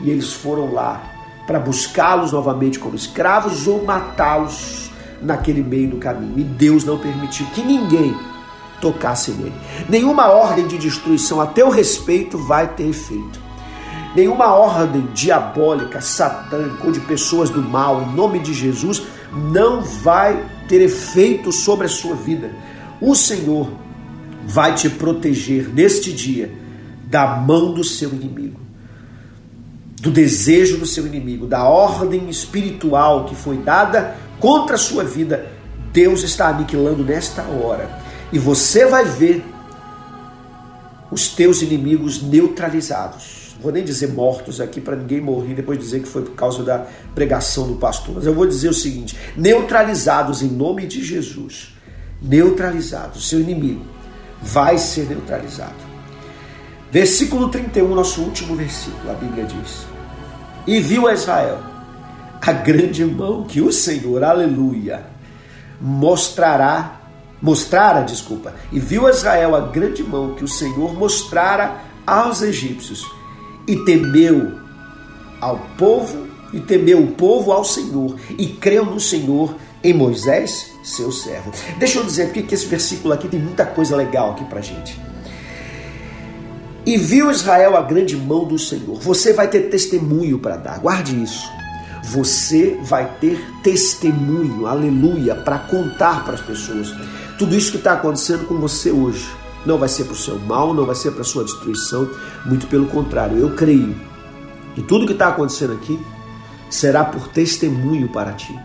E 0.00 0.10
eles 0.10 0.32
foram 0.32 0.72
lá 0.72 1.02
para 1.46 1.58
buscá-los 1.58 2.32
novamente 2.32 2.78
como 2.78 2.94
escravos 2.94 3.66
ou 3.66 3.84
matá-los 3.84 4.90
naquele 5.20 5.62
meio 5.62 5.90
do 5.90 5.96
caminho. 5.96 6.38
E 6.38 6.44
Deus 6.44 6.84
não 6.84 6.98
permitiu 6.98 7.46
que 7.46 7.62
ninguém 7.62 8.16
tocasse 8.80 9.30
nele. 9.32 9.54
Nenhuma 9.88 10.28
ordem 10.28 10.66
de 10.66 10.76
destruição 10.76 11.40
a 11.40 11.46
teu 11.46 11.70
respeito 11.70 12.36
vai 12.36 12.66
ter 12.66 12.88
efeito. 12.88 13.40
Nenhuma 14.14 14.52
ordem 14.52 15.08
diabólica, 15.14 16.00
satânica 16.00 16.84
ou 16.84 16.92
de 16.92 17.00
pessoas 17.00 17.48
do 17.48 17.62
mal, 17.62 18.02
em 18.02 18.14
nome 18.14 18.40
de 18.40 18.52
Jesus, 18.52 19.02
não 19.32 19.80
vai 19.80 20.44
ter 20.68 20.82
efeito 20.82 21.50
sobre 21.50 21.86
a 21.86 21.88
sua 21.88 22.14
vida 22.14 22.50
o 23.02 23.16
Senhor 23.16 23.68
vai 24.46 24.76
te 24.76 24.88
proteger 24.88 25.68
neste 25.68 26.12
dia 26.12 26.52
da 27.04 27.26
mão 27.26 27.74
do 27.74 27.82
seu 27.82 28.10
inimigo, 28.10 28.60
do 30.00 30.10
desejo 30.10 30.78
do 30.78 30.86
seu 30.86 31.04
inimigo, 31.06 31.46
da 31.46 31.64
ordem 31.64 32.30
espiritual 32.30 33.24
que 33.24 33.34
foi 33.34 33.58
dada 33.58 34.16
contra 34.38 34.76
a 34.76 34.78
sua 34.78 35.02
vida. 35.02 35.50
Deus 35.92 36.22
está 36.22 36.48
aniquilando 36.48 37.04
nesta 37.04 37.42
hora 37.42 37.90
e 38.32 38.38
você 38.38 38.86
vai 38.86 39.04
ver 39.04 39.44
os 41.10 41.28
teus 41.28 41.60
inimigos 41.60 42.22
neutralizados. 42.22 43.52
Não 43.56 43.64
vou 43.64 43.72
nem 43.72 43.84
dizer 43.84 44.12
mortos 44.12 44.60
aqui 44.60 44.80
para 44.80 44.96
ninguém 44.96 45.20
morrer 45.20 45.54
depois 45.54 45.78
dizer 45.78 46.00
que 46.00 46.08
foi 46.08 46.22
por 46.22 46.34
causa 46.34 46.62
da 46.62 46.86
pregação 47.14 47.66
do 47.66 47.74
pastor, 47.74 48.14
mas 48.14 48.26
eu 48.26 48.34
vou 48.34 48.46
dizer 48.46 48.68
o 48.68 48.74
seguinte: 48.74 49.16
neutralizados 49.36 50.40
em 50.40 50.48
nome 50.48 50.86
de 50.86 51.04
Jesus 51.04 51.72
neutralizado. 52.22 53.20
Seu 53.20 53.40
inimigo 53.40 53.84
vai 54.40 54.78
ser 54.78 55.08
neutralizado. 55.08 55.92
Versículo 56.90 57.48
31, 57.48 57.94
nosso 57.94 58.20
último 58.20 58.54
versículo, 58.54 59.10
a 59.10 59.14
Bíblia 59.14 59.44
diz: 59.44 59.86
E 60.66 60.78
viu 60.80 61.10
Israel 61.10 61.58
a 62.40 62.52
grande 62.52 63.04
mão 63.04 63.44
que 63.44 63.60
o 63.60 63.72
Senhor, 63.72 64.22
aleluia, 64.22 65.06
mostrará, 65.80 67.00
mostrara, 67.40 68.02
desculpa, 68.02 68.54
e 68.70 68.78
viu 68.78 69.08
Israel 69.08 69.54
a 69.54 69.60
grande 69.60 70.02
mão 70.02 70.34
que 70.34 70.44
o 70.44 70.48
Senhor 70.48 70.92
mostrara 70.94 71.80
aos 72.06 72.42
egípcios, 72.42 73.06
e 73.66 73.76
temeu 73.84 74.58
ao 75.40 75.58
povo, 75.78 76.26
e 76.52 76.60
temeu 76.60 77.00
o 77.00 77.12
povo 77.12 77.52
ao 77.52 77.64
Senhor, 77.64 78.16
e 78.36 78.46
creu 78.48 78.84
no 78.84 79.00
Senhor 79.00 79.54
em 79.82 79.94
Moisés, 79.94 80.71
seu 80.82 81.12
servo. 81.12 81.52
Deixa 81.78 81.98
eu 81.98 82.04
dizer 82.04 82.26
porque 82.26 82.42
que 82.42 82.54
esse 82.54 82.66
versículo 82.66 83.14
aqui 83.14 83.28
tem 83.28 83.40
muita 83.40 83.64
coisa 83.64 83.96
legal 83.96 84.32
aqui 84.32 84.44
pra 84.44 84.60
gente. 84.60 85.00
E 86.84 86.96
viu 86.96 87.30
Israel 87.30 87.76
a 87.76 87.82
grande 87.82 88.16
mão 88.16 88.44
do 88.44 88.58
Senhor. 88.58 88.98
Você 89.00 89.32
vai 89.32 89.46
ter 89.46 89.70
testemunho 89.70 90.38
para 90.38 90.56
dar. 90.56 90.80
Guarde 90.80 91.22
isso. 91.22 91.48
Você 92.02 92.76
vai 92.82 93.08
ter 93.20 93.40
testemunho, 93.62 94.66
aleluia, 94.66 95.36
para 95.36 95.58
contar 95.58 96.24
para 96.24 96.34
as 96.34 96.40
pessoas. 96.40 96.92
Tudo 97.38 97.54
isso 97.54 97.70
que 97.70 97.76
está 97.76 97.92
acontecendo 97.92 98.46
com 98.46 98.56
você 98.56 98.90
hoje 98.90 99.30
não 99.64 99.78
vai 99.78 99.88
ser 99.88 100.04
para 100.04 100.14
o 100.14 100.16
seu 100.16 100.36
mal, 100.40 100.74
não 100.74 100.84
vai 100.84 100.96
ser 100.96 101.12
para 101.12 101.22
sua 101.22 101.44
destruição. 101.44 102.10
Muito 102.44 102.66
pelo 102.66 102.86
contrário, 102.86 103.38
eu 103.38 103.54
creio 103.54 103.94
que 104.74 104.82
tudo 104.82 105.06
que 105.06 105.12
está 105.12 105.28
acontecendo 105.28 105.74
aqui 105.74 105.96
será 106.68 107.04
por 107.04 107.28
testemunho 107.28 108.08
para 108.08 108.32
ti 108.32 108.58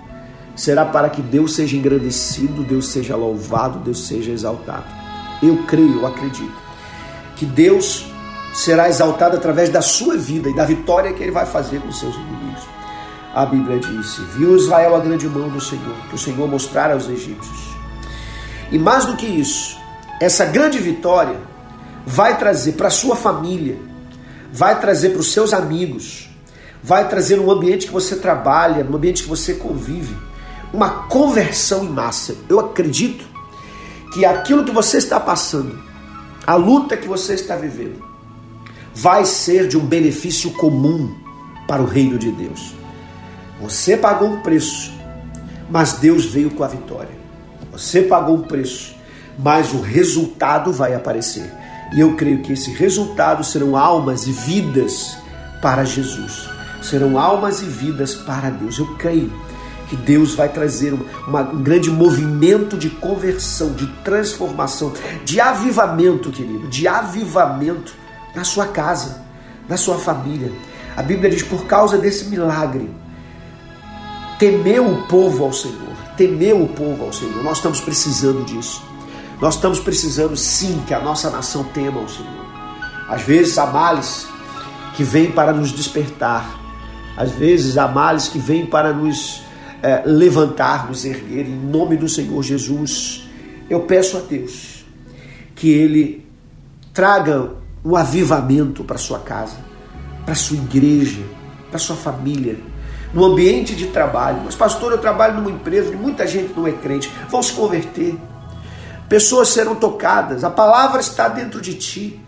será 0.57 0.83
para 0.83 1.09
que 1.09 1.21
Deus 1.21 1.55
seja 1.55 1.77
engrandecido, 1.77 2.63
Deus 2.63 2.87
seja 2.87 3.15
louvado, 3.15 3.79
Deus 3.79 4.07
seja 4.07 4.31
exaltado. 4.31 4.85
Eu 5.41 5.63
creio, 5.67 5.99
eu 5.99 6.07
acredito 6.07 6.67
que 7.35 7.45
Deus 7.45 8.07
será 8.53 8.89
exaltado 8.89 9.37
através 9.37 9.69
da 9.69 9.81
sua 9.81 10.17
vida 10.17 10.49
e 10.49 10.55
da 10.55 10.65
vitória 10.65 11.13
que 11.13 11.21
ele 11.21 11.31
vai 11.31 11.45
fazer 11.45 11.79
com 11.79 11.91
seus 11.91 12.15
inimigos. 12.15 12.63
A 13.33 13.45
Bíblia 13.45 13.79
diz: 13.79 14.17
Viu 14.35 14.55
Israel 14.55 14.95
a 14.95 14.99
grande 14.99 15.27
mão 15.29 15.47
do 15.47 15.61
Senhor, 15.61 15.95
que 16.09 16.15
o 16.15 16.17
Senhor 16.17 16.47
mostrara 16.47 16.95
aos 16.95 17.07
egípcios. 17.07 17.77
E 18.71 18.79
mais 18.79 19.05
do 19.05 19.15
que 19.15 19.27
isso, 19.27 19.77
essa 20.19 20.43
grande 20.45 20.79
vitória 20.79 21.39
vai 22.05 22.37
trazer 22.37 22.73
para 22.73 22.89
sua 22.89 23.15
família, 23.15 23.77
vai 24.51 24.79
trazer 24.79 25.11
para 25.11 25.19
os 25.19 25.31
seus 25.31 25.53
amigos, 25.53 26.29
vai 26.81 27.07
trazer 27.07 27.35
no 27.35 27.51
ambiente 27.51 27.85
que 27.85 27.93
você 27.93 28.15
trabalha, 28.15 28.83
no 28.83 28.97
ambiente 28.97 29.23
que 29.23 29.29
você 29.29 29.53
convive, 29.53 30.17
uma 30.73 31.07
conversão 31.07 31.83
em 31.83 31.89
massa. 31.89 32.35
Eu 32.49 32.59
acredito 32.59 33.25
que 34.13 34.25
aquilo 34.25 34.63
que 34.63 34.71
você 34.71 34.97
está 34.97 35.19
passando, 35.19 35.79
a 36.45 36.55
luta 36.55 36.97
que 36.97 37.07
você 37.07 37.33
está 37.33 37.55
vivendo, 37.55 38.03
vai 38.93 39.25
ser 39.25 39.67
de 39.67 39.77
um 39.77 39.85
benefício 39.85 40.51
comum 40.51 41.13
para 41.67 41.81
o 41.81 41.85
reino 41.85 42.17
de 42.17 42.31
Deus. 42.31 42.73
Você 43.61 43.97
pagou 43.97 44.29
um 44.29 44.41
preço, 44.41 44.91
mas 45.69 45.93
Deus 45.93 46.25
veio 46.25 46.51
com 46.51 46.63
a 46.63 46.67
vitória. 46.67 47.15
Você 47.71 48.01
pagou 48.01 48.35
um 48.35 48.41
preço, 48.43 48.95
mas 49.37 49.73
o 49.73 49.81
resultado 49.81 50.71
vai 50.71 50.95
aparecer. 50.95 51.51
E 51.93 51.99
eu 51.99 52.15
creio 52.15 52.41
que 52.41 52.53
esse 52.53 52.71
resultado 52.71 53.43
serão 53.43 53.77
almas 53.77 54.27
e 54.27 54.31
vidas 54.31 55.17
para 55.61 55.83
Jesus. 55.83 56.49
Serão 56.81 57.17
almas 57.17 57.61
e 57.61 57.65
vidas 57.65 58.15
para 58.15 58.49
Deus. 58.49 58.77
Eu 58.77 58.95
creio 58.95 59.31
que 59.87 59.95
Deus 59.95 60.35
vai 60.35 60.49
trazer 60.49 60.93
uma, 61.27 61.41
um 61.41 61.61
grande 61.61 61.89
movimento 61.89 62.77
de 62.77 62.89
conversão, 62.89 63.71
de 63.71 63.87
transformação, 64.03 64.93
de 65.23 65.39
avivamento, 65.39 66.29
querido, 66.29 66.67
de 66.67 66.87
avivamento 66.87 67.93
na 68.35 68.43
sua 68.43 68.67
casa, 68.67 69.21
na 69.67 69.77
sua 69.77 69.97
família. 69.97 70.51
A 70.95 71.01
Bíblia 71.01 71.29
diz: 71.29 71.43
por 71.43 71.65
causa 71.65 71.97
desse 71.97 72.25
milagre, 72.25 72.89
temeu 74.37 74.85
o 74.85 75.07
povo 75.07 75.45
ao 75.45 75.53
Senhor, 75.53 75.95
temeu 76.15 76.61
o 76.61 76.67
povo 76.67 77.05
ao 77.05 77.13
Senhor. 77.13 77.43
Nós 77.43 77.57
estamos 77.57 77.79
precisando 77.79 78.43
disso. 78.45 78.83
Nós 79.39 79.55
estamos 79.55 79.79
precisando 79.79 80.35
sim 80.35 80.83
que 80.87 80.93
a 80.93 80.99
nossa 80.99 81.29
nação 81.29 81.63
tema 81.63 82.01
ao 82.01 82.09
Senhor. 82.09 82.45
Às 83.07 83.21
vezes 83.21 83.57
há 83.57 83.67
males 83.67 84.27
que 84.95 85.03
vêm 85.03 85.31
para 85.31 85.53
nos 85.53 85.71
despertar, 85.71 86.59
às 87.15 87.31
vezes 87.31 87.77
há 87.77 87.87
males 87.87 88.27
que 88.27 88.39
vêm 88.39 88.65
para 88.65 88.91
nos 88.91 89.46
é, 89.81 90.03
levantar, 90.05 90.87
nos 90.87 91.05
erguer, 91.05 91.45
em 91.45 91.55
nome 91.55 91.97
do 91.97 92.07
Senhor 92.09 92.41
Jesus. 92.43 93.27
Eu 93.69 93.81
peço 93.81 94.17
a 94.17 94.21
Deus 94.21 94.85
que 95.55 95.69
Ele 95.69 96.25
traga 96.93 97.51
um 97.83 97.95
avivamento 97.95 98.83
para 98.83 98.97
sua 98.97 99.19
casa, 99.19 99.57
para 100.25 100.35
sua 100.35 100.57
igreja, 100.57 101.21
para 101.69 101.79
sua 101.79 101.95
família, 101.95 102.57
no 103.13 103.23
ambiente 103.25 103.75
de 103.75 103.87
trabalho. 103.87 104.41
Mas, 104.45 104.55
pastor, 104.55 104.91
eu 104.91 104.97
trabalho 104.97 105.35
numa 105.35 105.51
empresa 105.51 105.89
onde 105.89 105.97
muita 105.97 106.27
gente 106.27 106.53
não 106.55 106.67
é 106.67 106.71
crente, 106.71 107.11
vão 107.29 107.41
se 107.41 107.53
converter. 107.53 108.17
Pessoas 109.07 109.49
serão 109.49 109.75
tocadas, 109.75 110.43
a 110.43 110.49
palavra 110.49 110.99
está 110.99 111.27
dentro 111.27 111.61
de 111.61 111.75
ti. 111.75 112.19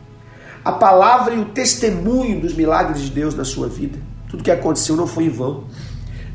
A 0.64 0.72
palavra 0.72 1.34
e 1.34 1.40
o 1.40 1.46
testemunho 1.46 2.42
dos 2.42 2.54
milagres 2.54 3.02
de 3.02 3.10
Deus 3.10 3.34
na 3.34 3.46
sua 3.46 3.68
vida. 3.68 3.98
Tudo 4.30 4.44
que 4.44 4.52
aconteceu 4.52 4.96
não 4.96 5.08
foi 5.08 5.26
em 5.26 5.30
vão. 5.30 5.64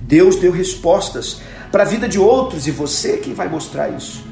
Deus 0.07 0.37
deu 0.37 0.53
respostas 0.53 1.41
para 1.73 1.83
a 1.83 1.87
vida 1.87 2.09
de 2.09 2.19
outros 2.19 2.67
e 2.67 2.71
você 2.71 3.13
é 3.13 3.17
quem 3.17 3.35
vai 3.35 3.49
mostrar 3.49 3.89
isso. 3.89 4.25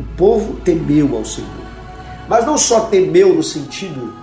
O 0.00 0.04
povo 0.16 0.54
temeu 0.60 1.16
ao 1.16 1.24
Senhor. 1.24 1.50
Mas 2.28 2.46
não 2.46 2.56
só 2.56 2.86
temeu 2.86 3.34
no 3.34 3.42
sentido 3.42 4.14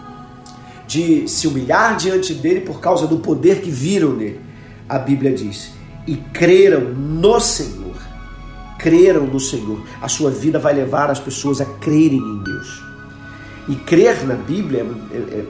de 0.88 1.27
se 1.27 1.48
humilhar 1.48 1.96
diante 1.96 2.34
dele 2.34 2.62
por 2.62 2.79
causa 2.79 3.05
do 3.05 3.19
poder 3.19 3.62
que 3.62 3.69
viram 3.69 4.13
nele. 4.13 4.41
A 4.88 4.98
Bíblia 4.98 5.31
diz: 5.31 5.72
e 6.08 6.15
creram 6.34 6.81
no 6.81 7.39
Senhor. 7.39 7.96
Creram 8.79 9.27
no 9.27 9.39
Senhor. 9.39 9.84
A 10.01 10.08
sua 10.08 10.31
vida 10.31 10.58
vai 10.58 10.74
levar 10.74 11.12
as 11.12 11.19
pessoas 11.19 11.62
a 11.62 11.65
crerem 11.65 12.17
em 12.17 12.43
Deus. 12.43 12.84
E 13.67 13.75
crer 13.75 14.25
na 14.25 14.34
Bíblia 14.34 14.84
é, 15.12 15.17
é, 15.17 15.45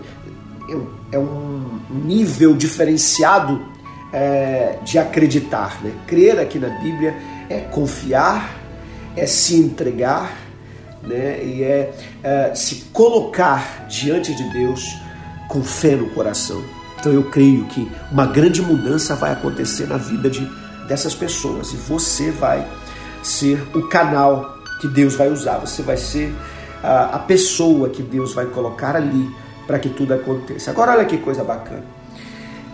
é, 0.73 0.77
é 1.13 1.19
um 1.19 1.79
nível 2.03 2.53
diferenciado 2.57 3.61
é, 4.11 4.77
de 4.83 4.97
acreditar. 4.97 5.81
Né? 5.83 5.91
Crer 6.07 6.39
aqui 6.39 6.59
na 6.59 6.69
Bíblia 6.69 7.15
é 7.49 7.59
confiar, 7.59 8.57
é 9.15 9.25
se 9.25 9.55
entregar 9.55 10.35
né? 11.03 11.43
e 11.43 11.63
é, 11.63 11.93
é 12.23 12.55
se 12.55 12.85
colocar 12.93 13.85
diante 13.87 14.33
de 14.33 14.43
Deus 14.51 14.95
com 15.47 15.63
fé 15.63 15.95
no 15.95 16.09
coração. 16.11 16.63
Então 16.99 17.11
eu 17.13 17.23
creio 17.23 17.65
que 17.65 17.89
uma 18.11 18.25
grande 18.25 18.61
mudança 18.61 19.15
vai 19.15 19.31
acontecer 19.31 19.87
na 19.87 19.97
vida 19.97 20.29
de, 20.29 20.45
dessas 20.87 21.15
pessoas 21.15 21.71
e 21.71 21.77
você 21.77 22.29
vai 22.29 22.67
ser 23.23 23.61
o 23.73 23.87
canal 23.87 24.57
que 24.81 24.87
Deus 24.87 25.15
vai 25.15 25.29
usar, 25.29 25.57
você 25.57 25.81
vai 25.81 25.97
ser 25.97 26.33
a, 26.83 27.15
a 27.15 27.19
pessoa 27.19 27.89
que 27.89 28.01
Deus 28.01 28.33
vai 28.33 28.45
colocar 28.45 28.95
ali 28.95 29.29
para 29.67 29.79
que 29.79 29.89
tudo 29.89 30.13
aconteça. 30.13 30.71
Agora 30.71 30.93
olha 30.93 31.05
que 31.05 31.17
coisa 31.17 31.43
bacana. 31.43 31.83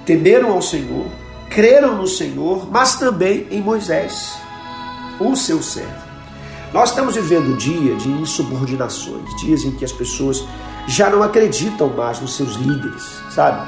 Temeram 0.05 0.51
ao 0.51 0.61
Senhor, 0.61 1.07
creram 1.49 1.95
no 1.95 2.07
Senhor, 2.07 2.69
mas 2.71 2.95
também 2.95 3.47
em 3.51 3.61
Moisés, 3.61 4.37
o 5.19 5.35
seu 5.35 5.61
servo. 5.61 6.05
Nós 6.73 6.89
estamos 6.89 7.15
vivendo 7.15 7.55
dia 7.57 7.95
de 7.95 8.09
insubordinações, 8.09 9.23
dias 9.41 9.63
em 9.63 9.71
que 9.71 9.85
as 9.85 9.93
pessoas 9.93 10.43
já 10.87 11.09
não 11.09 11.23
acreditam 11.23 11.87
mais 11.89 12.19
nos 12.19 12.35
seus 12.35 12.55
líderes, 12.55 13.03
sabe? 13.31 13.65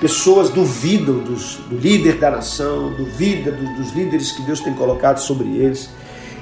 Pessoas 0.00 0.50
duvidam 0.50 1.18
dos, 1.20 1.56
do 1.70 1.76
líder 1.76 2.18
da 2.18 2.30
nação, 2.30 2.92
duvidam 2.94 3.54
dos, 3.54 3.76
dos 3.76 3.92
líderes 3.92 4.32
que 4.32 4.42
Deus 4.42 4.60
tem 4.60 4.74
colocado 4.74 5.18
sobre 5.18 5.48
eles. 5.56 5.88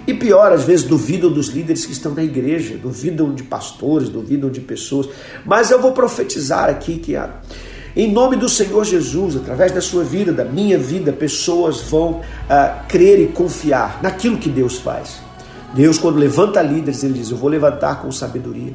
E 0.07 0.13
pior, 0.13 0.51
às 0.53 0.65
vezes 0.65 0.85
duvidam 0.85 1.31
dos 1.31 1.49
líderes 1.49 1.87
que 1.87 1.93
estão 1.93 2.13
na 2.13 2.25
igreja, 2.25 2.77
duvidam 2.77 3.33
de 3.33 3.45
pastores, 3.45 4.09
duvidam 4.09 4.51
de 4.51 4.61
pessoas. 4.61 5.09
Mas 5.47 5.71
eu 5.71 5.81
vou 5.81 5.93
profetizar 5.93 6.69
aqui 6.69 6.99
que 6.99 7.15
a 7.15 7.41
em 7.95 8.11
nome 8.11 8.37
do 8.37 8.49
Senhor 8.49 8.85
Jesus, 8.85 9.37
através 9.37 9.71
da 9.71 9.83
sua 9.83 10.03
vida, 10.03 10.33
da 10.33 10.47
minha 10.47 10.79
vida, 10.79 11.13
pessoas 11.13 11.83
vão 11.83 12.13
uh, 12.13 12.87
crer 12.89 13.21
e 13.21 13.27
confiar 13.27 14.01
naquilo 14.03 14.39
que 14.39 14.49
Deus 14.49 14.79
faz. 14.79 15.21
Deus, 15.75 15.99
quando 15.99 16.17
levanta 16.17 16.63
líderes, 16.63 17.05
ele 17.05 17.13
diz: 17.13 17.31
Eu 17.31 17.37
vou 17.37 17.51
levantar 17.51 18.01
com 18.01 18.11
sabedoria, 18.11 18.73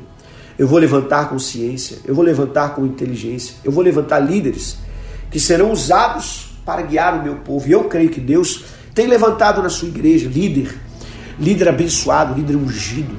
eu 0.57 0.67
vou 0.67 0.77
levantar 0.77 1.29
com 1.29 1.39
ciência, 1.39 1.97
eu 2.05 2.13
vou 2.13 2.23
levantar 2.23 2.75
com 2.75 2.85
inteligência, 2.85 3.55
eu 3.63 3.71
vou 3.71 3.83
levantar 3.83 4.19
líderes 4.19 4.77
que 5.31 5.39
serão 5.39 5.71
usados 5.71 6.49
para 6.63 6.83
guiar 6.83 7.19
o 7.19 7.23
meu 7.23 7.37
povo. 7.37 7.67
E 7.67 7.71
eu 7.71 7.85
creio 7.85 8.09
que 8.09 8.21
Deus 8.21 8.65
tem 8.93 9.07
levantado 9.07 9.63
na 9.63 9.69
sua 9.69 9.87
igreja 9.87 10.29
líder, 10.29 10.77
líder 11.39 11.69
abençoado, 11.69 12.35
líder 12.35 12.55
ungido. 12.55 13.15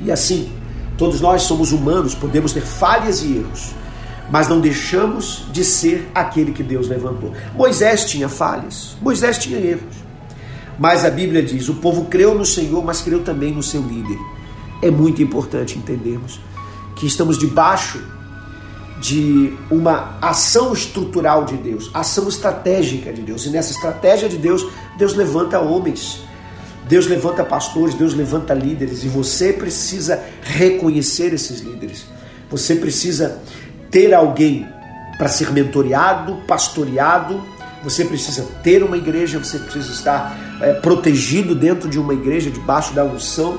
E 0.00 0.10
assim, 0.10 0.50
todos 0.98 1.20
nós 1.20 1.42
somos 1.42 1.70
humanos, 1.70 2.16
podemos 2.16 2.52
ter 2.52 2.62
falhas 2.62 3.22
e 3.22 3.36
erros 3.36 3.79
mas 4.30 4.48
não 4.48 4.60
deixamos 4.60 5.44
de 5.52 5.64
ser 5.64 6.08
aquele 6.14 6.52
que 6.52 6.62
Deus 6.62 6.88
levantou. 6.88 7.32
Moisés 7.54 8.04
tinha 8.04 8.28
falhas, 8.28 8.96
Moisés 9.00 9.38
tinha 9.38 9.58
erros. 9.58 9.96
Mas 10.78 11.04
a 11.04 11.10
Bíblia 11.10 11.42
diz: 11.42 11.68
o 11.68 11.74
povo 11.74 12.06
creu 12.06 12.34
no 12.34 12.44
Senhor, 12.44 12.82
mas 12.84 13.02
creu 13.02 13.22
também 13.22 13.52
no 13.52 13.62
seu 13.62 13.82
líder. 13.82 14.18
É 14.82 14.90
muito 14.90 15.22
importante 15.22 15.76
entendermos 15.76 16.40
que 16.96 17.06
estamos 17.06 17.36
debaixo 17.36 18.02
de 19.00 19.54
uma 19.70 20.18
ação 20.20 20.72
estrutural 20.72 21.44
de 21.44 21.56
Deus, 21.56 21.90
ação 21.92 22.28
estratégica 22.28 23.12
de 23.12 23.22
Deus. 23.22 23.46
E 23.46 23.50
nessa 23.50 23.72
estratégia 23.72 24.28
de 24.28 24.36
Deus, 24.36 24.66
Deus 24.96 25.14
levanta 25.14 25.58
homens, 25.58 26.20
Deus 26.86 27.06
levanta 27.06 27.42
pastores, 27.42 27.94
Deus 27.94 28.14
levanta 28.14 28.52
líderes, 28.52 29.02
e 29.02 29.08
você 29.08 29.52
precisa 29.52 30.22
reconhecer 30.42 31.32
esses 31.32 31.60
líderes. 31.60 32.04
Você 32.50 32.74
precisa 32.74 33.40
ter 33.90 34.14
alguém 34.14 34.68
para 35.18 35.28
ser 35.28 35.52
mentoreado, 35.52 36.36
pastoreado. 36.46 37.42
Você 37.82 38.04
precisa 38.04 38.46
ter 38.62 38.82
uma 38.82 38.96
igreja, 38.96 39.38
você 39.38 39.58
precisa 39.58 39.92
estar 39.92 40.38
é, 40.60 40.72
protegido 40.74 41.54
dentro 41.54 41.88
de 41.88 41.98
uma 41.98 42.14
igreja, 42.14 42.50
debaixo 42.50 42.94
da 42.94 43.04
unção 43.04 43.58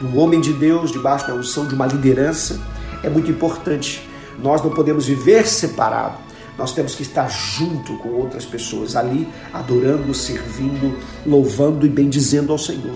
de 0.00 0.06
um 0.06 0.18
homem 0.18 0.40
de 0.40 0.52
Deus, 0.52 0.90
debaixo 0.90 1.26
da 1.26 1.34
unção 1.34 1.66
de 1.66 1.74
uma 1.74 1.86
liderança. 1.86 2.60
É 3.02 3.10
muito 3.10 3.30
importante. 3.30 4.08
Nós 4.38 4.62
não 4.62 4.70
podemos 4.70 5.06
viver 5.06 5.46
separado. 5.46 6.16
Nós 6.56 6.72
temos 6.72 6.94
que 6.94 7.02
estar 7.02 7.28
junto 7.28 7.96
com 7.98 8.10
outras 8.10 8.44
pessoas 8.44 8.94
ali, 8.94 9.28
adorando, 9.52 10.12
servindo, 10.12 10.98
louvando 11.26 11.86
e 11.86 11.88
bendizendo 11.88 12.52
ao 12.52 12.58
Senhor. 12.58 12.94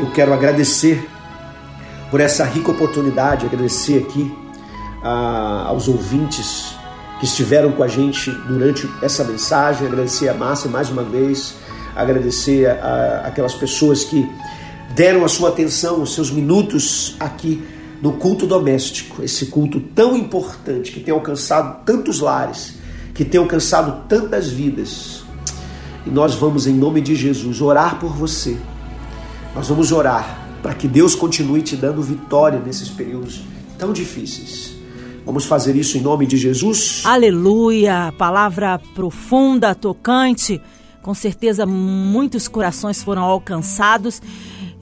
Eu 0.00 0.10
quero 0.10 0.32
agradecer 0.32 1.06
por 2.10 2.20
essa 2.20 2.44
rica 2.44 2.70
oportunidade, 2.70 3.46
agradecer 3.46 3.98
aqui 3.98 4.41
a, 5.02 5.64
aos 5.68 5.88
ouvintes 5.88 6.74
que 7.18 7.24
estiveram 7.24 7.72
com 7.72 7.82
a 7.82 7.88
gente 7.88 8.30
durante 8.48 8.88
essa 9.00 9.24
mensagem, 9.24 9.86
agradecer 9.86 10.28
a 10.28 10.34
Márcia 10.34 10.70
mais 10.70 10.90
uma 10.90 11.02
vez, 11.02 11.54
agradecer 11.94 12.66
a, 12.66 12.72
a, 12.72 13.26
aquelas 13.28 13.54
pessoas 13.54 14.04
que 14.04 14.28
deram 14.94 15.24
a 15.24 15.28
sua 15.28 15.50
atenção, 15.50 16.02
os 16.02 16.14
seus 16.14 16.30
minutos 16.30 17.16
aqui 17.20 17.62
no 18.02 18.14
culto 18.14 18.46
doméstico, 18.46 19.22
esse 19.22 19.46
culto 19.46 19.80
tão 19.80 20.16
importante 20.16 20.90
que 20.90 21.00
tem 21.00 21.14
alcançado 21.14 21.84
tantos 21.84 22.18
lares, 22.18 22.74
que 23.14 23.24
tem 23.24 23.40
alcançado 23.40 24.08
tantas 24.08 24.48
vidas. 24.48 25.22
E 26.04 26.10
nós 26.10 26.34
vamos, 26.34 26.66
em 26.66 26.74
nome 26.74 27.00
de 27.00 27.14
Jesus, 27.14 27.60
orar 27.60 28.00
por 28.00 28.12
você. 28.12 28.56
Nós 29.54 29.68
vamos 29.68 29.92
orar 29.92 30.48
para 30.60 30.74
que 30.74 30.88
Deus 30.88 31.14
continue 31.14 31.62
te 31.62 31.76
dando 31.76 32.02
vitória 32.02 32.58
nesses 32.58 32.88
períodos 32.88 33.42
tão 33.78 33.92
difíceis. 33.92 34.71
Vamos 35.24 35.44
fazer 35.44 35.76
isso 35.76 35.96
em 35.96 36.00
nome 36.00 36.26
de 36.26 36.36
Jesus? 36.36 37.02
Aleluia! 37.04 38.12
Palavra 38.18 38.80
profunda, 38.94 39.74
tocante. 39.74 40.60
Com 41.00 41.14
certeza 41.14 41.64
muitos 41.66 42.48
corações 42.48 43.02
foram 43.02 43.22
alcançados 43.22 44.20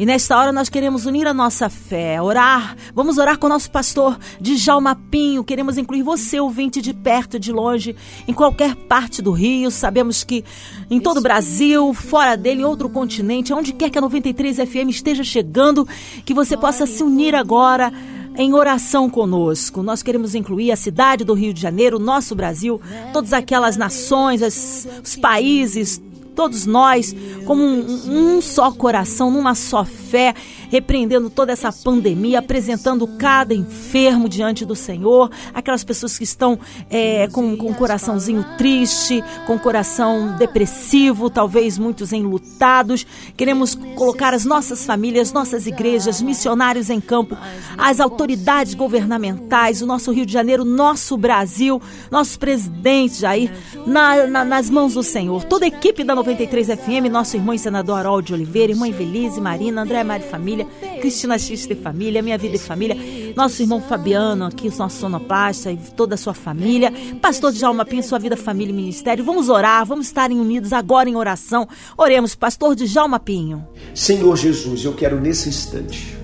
e 0.00 0.06
nesta 0.06 0.34
hora 0.38 0.50
nós 0.50 0.70
queremos 0.70 1.04
unir 1.04 1.26
a 1.26 1.34
nossa 1.34 1.68
fé, 1.68 2.22
orar. 2.22 2.74
Vamos 2.94 3.18
orar 3.18 3.36
com 3.36 3.44
o 3.44 3.50
nosso 3.50 3.70
pastor 3.70 4.18
Djalma 4.40 4.94
Pinho. 4.94 5.44
Queremos 5.44 5.76
incluir 5.76 6.02
você, 6.02 6.40
ouvinte 6.40 6.80
de 6.80 6.94
perto, 6.94 7.38
de 7.38 7.52
longe, 7.52 7.94
em 8.26 8.32
qualquer 8.32 8.74
parte 8.74 9.20
do 9.20 9.30
Rio. 9.30 9.70
Sabemos 9.70 10.24
que 10.24 10.42
em 10.90 10.98
todo 10.98 11.18
o 11.18 11.20
Brasil, 11.20 11.92
fora 11.92 12.34
dele, 12.34 12.62
em 12.62 12.64
outro 12.64 12.88
continente, 12.88 13.52
onde 13.52 13.74
quer 13.74 13.90
que 13.90 13.98
a 13.98 14.00
93 14.00 14.56
FM 14.56 14.88
esteja 14.88 15.22
chegando, 15.22 15.86
que 16.24 16.32
você 16.32 16.56
possa 16.56 16.86
se 16.86 17.02
unir 17.02 17.34
agora 17.34 17.92
em 18.36 18.54
oração 18.54 19.08
conosco. 19.08 19.82
Nós 19.82 20.02
queremos 20.02 20.34
incluir 20.34 20.72
a 20.72 20.76
cidade 20.76 21.24
do 21.24 21.34
Rio 21.34 21.52
de 21.52 21.60
Janeiro, 21.60 21.96
o 21.96 22.00
nosso 22.00 22.34
Brasil, 22.34 22.80
todas 23.12 23.32
aquelas 23.32 23.76
nações, 23.76 24.42
as, 24.42 24.88
os 25.02 25.16
países, 25.16 26.00
todos 26.40 26.64
nós, 26.64 27.14
como 27.44 27.62
um, 27.62 28.36
um, 28.36 28.40
só 28.40 28.72
coração, 28.72 29.30
numa 29.30 29.54
só 29.54 29.84
fé, 29.84 30.34
repreendendo 30.70 31.28
toda 31.28 31.52
essa 31.52 31.70
pandemia, 31.70 32.38
apresentando 32.38 33.06
cada 33.18 33.52
enfermo 33.52 34.26
diante 34.26 34.64
do 34.64 34.74
Senhor, 34.74 35.30
aquelas 35.52 35.84
pessoas 35.84 36.16
que 36.16 36.24
estão 36.24 36.58
é, 36.88 37.28
com, 37.28 37.52
o 37.52 37.74
coraçãozinho 37.74 38.42
triste, 38.56 39.22
com 39.46 39.58
coração 39.58 40.36
depressivo, 40.38 41.28
talvez 41.28 41.76
muitos 41.76 42.10
enlutados. 42.10 43.06
Queremos 43.36 43.74
colocar 43.74 44.32
as 44.32 44.46
nossas 44.46 44.86
famílias, 44.86 45.32
nossas 45.32 45.66
igrejas, 45.66 46.22
missionários 46.22 46.88
em 46.88 47.00
campo, 47.02 47.36
as 47.76 48.00
autoridades 48.00 48.72
governamentais, 48.72 49.82
o 49.82 49.86
nosso 49.86 50.10
Rio 50.10 50.24
de 50.24 50.32
Janeiro, 50.32 50.64
nosso 50.64 51.18
Brasil, 51.18 51.82
nossos 52.10 52.38
presidentes 52.38 53.18
Jair, 53.18 53.52
na, 53.86 54.26
na, 54.26 54.44
nas 54.44 54.70
mãos 54.70 54.94
do 54.94 55.02
Senhor. 55.02 55.44
Toda 55.44 55.66
a 55.66 55.68
equipe 55.68 56.02
da 56.02 56.14
93 56.30 56.68
FM, 56.68 57.10
nosso 57.10 57.36
irmão 57.36 57.52
e 57.52 57.58
senador 57.58 57.98
Harold 57.98 58.32
Oliveira, 58.32 58.70
irmã 58.70 58.88
Evelise, 58.88 59.40
Marina, 59.40 59.82
André 59.82 60.04
Mari 60.04 60.22
Família, 60.22 60.64
Cristina 61.00 61.36
X 61.36 61.66
de 61.66 61.74
Família, 61.74 62.22
Minha 62.22 62.38
Vida 62.38 62.54
e 62.54 62.58
Família, 62.58 62.96
nosso 63.34 63.60
irmão 63.60 63.80
Fabiano 63.82 64.44
aqui, 64.44 64.70
nosso 64.78 65.00
sonoplasta 65.00 65.72
e 65.72 65.76
toda 65.96 66.14
a 66.14 66.18
sua 66.18 66.32
família, 66.32 66.92
pastor 67.20 67.50
Djalma 67.50 67.84
Pinho, 67.84 68.04
sua 68.04 68.20
vida, 68.20 68.36
família 68.36 68.70
e 68.70 68.76
ministério. 68.76 69.24
Vamos 69.24 69.48
orar, 69.48 69.84
vamos 69.84 70.06
estarem 70.06 70.38
unidos 70.38 70.72
agora 70.72 71.08
em 71.08 71.16
oração. 71.16 71.66
Oremos, 71.98 72.36
pastor 72.36 72.76
Djalma 72.76 73.18
Pinho. 73.18 73.66
Senhor 73.92 74.36
Jesus, 74.36 74.84
eu 74.84 74.92
quero 74.92 75.20
nesse 75.20 75.48
instante 75.48 76.16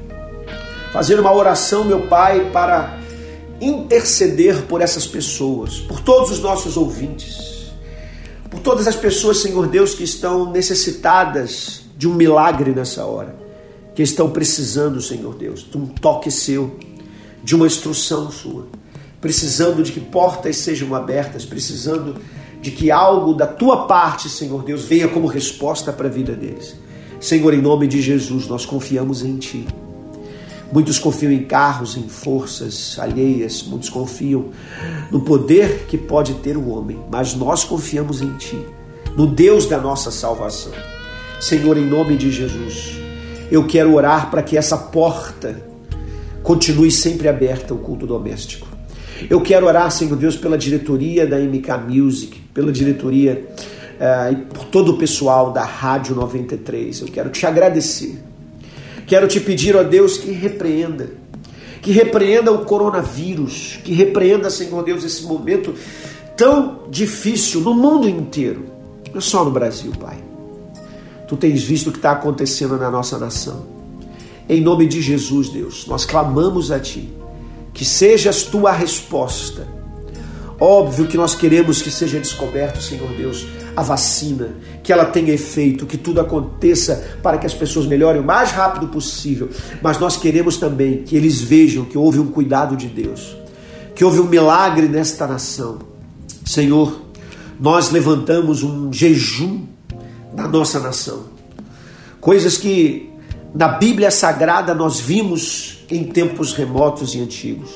fazer 0.93 1.19
uma 1.19 1.35
oração, 1.35 1.85
meu 1.85 2.03
Pai, 2.03 2.49
para 2.53 2.97
interceder 3.61 4.63
por 4.67 4.81
essas 4.81 5.05
pessoas, 5.05 5.81
por 5.81 5.99
todos 5.99 6.31
os 6.31 6.39
nossos 6.39 6.77
ouvintes 6.77 7.56
por 8.57 8.61
todas 8.61 8.89
as 8.89 8.97
pessoas, 8.97 9.39
Senhor 9.39 9.67
Deus, 9.67 9.95
que 9.95 10.03
estão 10.03 10.51
necessitadas 10.51 11.83
de 11.97 12.09
um 12.09 12.15
milagre 12.15 12.71
nessa 12.73 13.05
hora, 13.05 13.37
que 13.95 14.03
estão 14.03 14.31
precisando, 14.31 15.01
Senhor 15.01 15.35
Deus, 15.35 15.67
de 15.71 15.77
um 15.77 15.87
toque 15.87 16.31
seu, 16.31 16.79
de 17.45 17.55
uma 17.55 17.67
instrução 17.67 18.31
sua, 18.31 18.67
precisando 19.21 19.83
de 19.83 19.93
que 19.93 20.01
portas 20.01 20.57
sejam 20.57 20.95
abertas, 20.95 21.45
precisando 21.45 22.17
de 22.63 22.71
que 22.71 22.91
algo 22.91 23.35
da 23.35 23.47
tua 23.47 23.87
parte, 23.87 24.29
Senhor 24.31 24.65
Deus, 24.65 24.85
venha 24.85 25.07
como 25.07 25.27
resposta 25.27 25.93
para 25.93 26.09
a 26.09 26.11
vida 26.11 26.33
deles. 26.33 26.77
Senhor, 27.21 27.53
em 27.53 27.61
nome 27.61 27.87
de 27.87 28.01
Jesus, 28.01 28.49
nós 28.49 28.65
confiamos 28.65 29.23
em 29.23 29.37
Ti. 29.37 29.67
Muitos 30.73 30.99
confiam 30.99 31.31
em 31.31 31.45
carros, 31.45 31.97
em 31.97 32.09
forças 32.09 32.99
alheias, 32.99 33.63
muitos 33.63 33.89
confiam 33.89 34.47
no 35.11 35.21
poder 35.21 35.87
que 35.87 35.97
pode 35.97 36.35
ter 36.35 36.57
o 36.57 36.69
homem, 36.69 36.99
mas 37.11 37.35
nós 37.35 37.63
confiamos 37.63 38.21
em 38.21 38.33
Ti, 38.37 38.59
no 39.17 39.27
Deus 39.27 39.67
da 39.67 39.79
nossa 39.79 40.11
salvação. 40.11 40.73
Senhor, 41.41 41.77
em 41.77 41.87
nome 41.87 42.17
de 42.17 42.33
Jesus, 42.33 42.99
eu 43.51 43.67
quero 43.67 43.95
orar 43.95 44.31
para 44.31 44.43
que 44.43 44.57
essa 44.57 44.77
porta 44.77 45.63
continue 46.43 46.91
sempre 46.91 47.29
aberta 47.29 47.73
ao 47.73 47.79
culto 47.79 48.07
doméstico. 48.07 48.67
Eu 49.31 49.41
quero 49.41 49.67
orar, 49.67 49.91
Senhor 49.91 50.17
Deus, 50.17 50.37
pela 50.37 50.59
diretoria 50.59 51.27
da 51.27 51.39
MK 51.39 51.71
Music, 51.89 52.39
pela 52.53 52.73
diretoria 52.73 53.49
uh, 54.01 54.33
e 54.33 54.37
por 54.37 54.65
todo 54.65 54.93
o 54.93 54.99
pessoal 54.99 55.53
da 55.53 55.65
Rádio 55.65 56.15
93. 56.15 57.01
Eu 57.01 57.09
quero 57.09 57.31
te 57.31 57.47
agradecer 57.47 58.23
Quero 59.07 59.29
te 59.29 59.39
pedir, 59.39 59.77
ó 59.77 59.85
Deus, 59.85 60.19
que 60.19 60.33
repreenda, 60.33 61.11
que 61.81 61.93
repreenda 61.93 62.51
o 62.51 62.65
coronavírus, 62.65 63.79
que 63.85 63.93
repreenda, 63.93 64.51
Senhor 64.51 64.83
Deus, 64.83 65.05
esse 65.05 65.23
momento 65.23 65.75
tão 66.37 66.83
difícil 66.91 67.61
no 67.61 67.73
mundo 67.73 68.09
inteiro, 68.09 68.67
não 69.15 69.21
só 69.21 69.45
no 69.45 69.51
Brasil, 69.51 69.93
Pai. 69.99 70.19
Tu 71.29 71.37
tens 71.37 71.63
visto 71.63 71.89
o 71.89 71.93
que 71.93 71.99
está 71.99 72.13
acontecendo 72.13 72.77
na 72.77 72.91
nossa 72.91 73.19
nação. 73.19 73.67
Em 74.49 74.61
nome 74.61 74.87
de 74.87 75.01
Jesus, 75.01 75.49
Deus, 75.49 75.87
nós 75.87 76.05
clamamos 76.05 76.71
a 76.71 76.79
Ti, 76.79 77.13
que 77.73 77.85
sejas 77.85 78.43
Tu 78.43 78.67
a 78.67 78.73
resposta. 78.73 79.76
Óbvio 80.59 81.07
que 81.07 81.19
nós 81.19 81.35
queremos 81.35 81.83
que 81.83 81.91
seja 81.91 82.19
descoberto, 82.19 82.81
Senhor 82.81 83.11
Deus, 83.11 83.47
a 83.77 83.83
vacina, 83.83 84.55
que 84.83 84.91
ela 84.91 85.05
tenha 85.05 85.33
efeito, 85.35 85.85
que 85.85 85.99
tudo 85.99 86.19
aconteça 86.19 87.19
para 87.23 87.37
que 87.37 87.45
as 87.45 87.53
pessoas 87.53 87.85
melhorem 87.85 88.23
o 88.23 88.25
mais 88.25 88.53
rápido 88.53 88.89
possível. 88.89 89.51
Mas 89.83 89.99
nós 89.99 90.17
queremos 90.17 90.57
também 90.57 91.03
que 91.03 91.15
eles 91.15 91.43
vejam 91.43 91.85
que 91.85 91.99
houve 91.99 92.19
um 92.19 92.29
cuidado 92.29 92.75
de 92.75 92.87
Deus, 92.87 93.37
que 93.95 94.03
houve 94.03 94.19
um 94.19 94.25
milagre 94.25 94.89
nesta 94.89 95.27
nação. 95.27 95.79
Senhor, 96.43 97.03
nós 97.61 97.91
levantamos 97.91 98.63
um 98.63 98.91
jejum 98.91 99.67
na 100.35 100.49
nossa 100.49 100.81
nação. 100.81 101.25
Coisas 102.19 102.57
que 102.57 103.11
na 103.55 103.69
Bíblia 103.69 104.11
Sagrada 104.11 104.75
nós 104.75 105.01
vimos 105.01 105.85
em 105.91 106.05
tempos 106.05 106.55
remotos 106.55 107.15
e 107.15 107.21
antigos. 107.21 107.71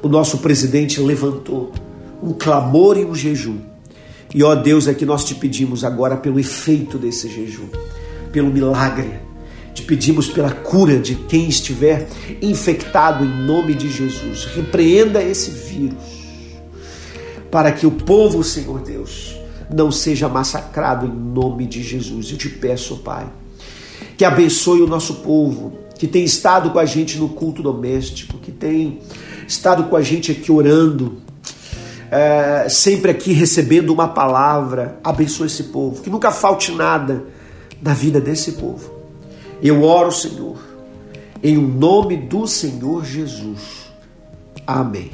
O 0.00 0.08
nosso 0.08 0.38
presidente 0.38 1.00
levantou 1.00 1.72
um 2.24 2.32
clamor 2.32 2.96
e 2.96 3.04
um 3.04 3.14
jejum 3.14 3.74
e 4.34 4.42
ó 4.42 4.52
Deus, 4.56 4.88
é 4.88 4.94
que 4.94 5.06
nós 5.06 5.24
te 5.24 5.32
pedimos 5.36 5.84
agora 5.84 6.16
pelo 6.16 6.40
efeito 6.40 6.98
desse 6.98 7.28
jejum, 7.28 7.68
pelo 8.32 8.50
milagre. 8.50 9.12
Te 9.72 9.82
pedimos 9.82 10.28
pela 10.28 10.50
cura 10.50 10.98
de 10.98 11.14
quem 11.14 11.48
estiver 11.48 12.08
infectado 12.42 13.24
em 13.24 13.46
nome 13.46 13.74
de 13.74 13.88
Jesus. 13.88 14.44
Repreenda 14.46 15.22
esse 15.22 15.50
vírus, 15.50 16.02
para 17.48 17.70
que 17.70 17.86
o 17.86 17.92
povo, 17.92 18.42
Senhor 18.42 18.80
Deus, 18.80 19.36
não 19.72 19.92
seja 19.92 20.28
massacrado 20.28 21.06
em 21.06 21.12
nome 21.12 21.64
de 21.64 21.80
Jesus. 21.80 22.32
Eu 22.32 22.36
te 22.36 22.48
peço, 22.48 22.98
Pai, 22.98 23.28
que 24.16 24.24
abençoe 24.24 24.82
o 24.82 24.86
nosso 24.88 25.14
povo, 25.16 25.78
que 25.96 26.08
tem 26.08 26.24
estado 26.24 26.70
com 26.70 26.78
a 26.80 26.84
gente 26.84 27.18
no 27.18 27.28
culto 27.28 27.62
doméstico, 27.62 28.38
que 28.38 28.50
tem 28.50 28.98
estado 29.46 29.84
com 29.84 29.96
a 29.96 30.02
gente 30.02 30.32
aqui 30.32 30.50
orando, 30.50 31.22
é, 32.14 32.68
sempre 32.68 33.10
aqui 33.10 33.32
recebendo 33.32 33.90
uma 33.90 34.06
palavra. 34.06 35.00
Abençoe 35.02 35.48
esse 35.48 35.64
povo, 35.64 36.00
que 36.00 36.08
nunca 36.08 36.30
falte 36.30 36.70
nada 36.70 37.24
na 37.82 37.92
vida 37.92 38.20
desse 38.20 38.52
povo. 38.52 38.88
Eu 39.60 39.82
oro, 39.82 40.12
Senhor, 40.12 40.56
em 41.42 41.56
nome 41.56 42.16
do 42.16 42.46
Senhor 42.46 43.04
Jesus. 43.04 43.90
Amém. 44.64 45.10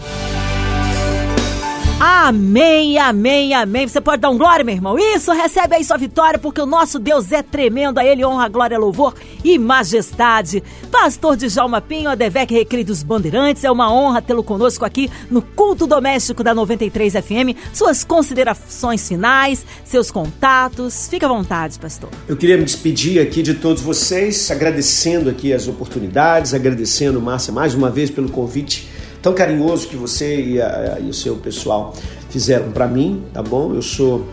Amém, 2.03 2.97
amém, 2.97 3.53
amém. 3.53 3.87
Você 3.87 4.01
pode 4.01 4.23
dar 4.23 4.31
um 4.31 4.39
glória, 4.39 4.65
meu 4.65 4.75
irmão? 4.75 4.99
Isso, 4.99 5.31
recebe 5.33 5.77
aí 5.77 5.85
sua 5.85 5.99
vitória, 5.99 6.39
porque 6.39 6.59
o 6.59 6.65
nosso 6.65 6.99
Deus 6.99 7.31
é 7.31 7.43
tremendo. 7.43 7.99
A 7.99 8.05
Ele 8.07 8.25
honra, 8.25 8.49
glória, 8.49 8.79
louvor 8.79 9.13
e 9.45 9.59
majestade. 9.59 10.63
Pastor 10.91 11.37
Djalma 11.37 11.79
Pinho, 11.83 12.09
a 12.09 12.15
Devec 12.15 12.55
Recreio 12.55 12.87
dos 12.87 13.03
Bandeirantes, 13.03 13.65
é 13.65 13.71
uma 13.71 13.93
honra 13.93 14.23
tê-lo 14.23 14.43
conosco 14.43 14.83
aqui 14.83 15.11
no 15.31 15.43
Culto 15.43 15.87
Doméstico 15.87 16.43
da 16.43 16.55
93 16.55 17.13
FM. 17.13 17.55
Suas 17.71 18.03
considerações 18.03 19.07
finais, 19.07 19.67
seus 19.85 20.11
contatos. 20.11 21.07
Fique 21.07 21.27
à 21.27 21.29
vontade, 21.29 21.79
pastor. 21.79 22.09
Eu 22.27 22.35
queria 22.35 22.57
me 22.57 22.65
despedir 22.65 23.21
aqui 23.21 23.43
de 23.43 23.53
todos 23.53 23.83
vocês, 23.83 24.51
agradecendo 24.51 25.29
aqui 25.29 25.53
as 25.53 25.69
oportunidades, 25.69 26.55
agradecendo, 26.55 27.21
Márcia, 27.21 27.53
mais 27.53 27.75
uma 27.75 27.91
vez 27.91 28.09
pelo 28.09 28.31
convite 28.31 28.89
tão 29.23 29.33
carinhoso 29.35 29.89
que 29.89 29.97
você 29.97 30.41
e, 30.41 30.61
a, 30.61 30.99
e 31.01 31.09
o 31.09 31.15
seu 31.15 31.37
pessoal 31.37 31.95
fizeram 32.29 32.71
para 32.71 32.87
mim, 32.87 33.25
tá 33.33 33.43
bom? 33.43 33.75
Eu 33.75 33.83
sou, 33.83 34.27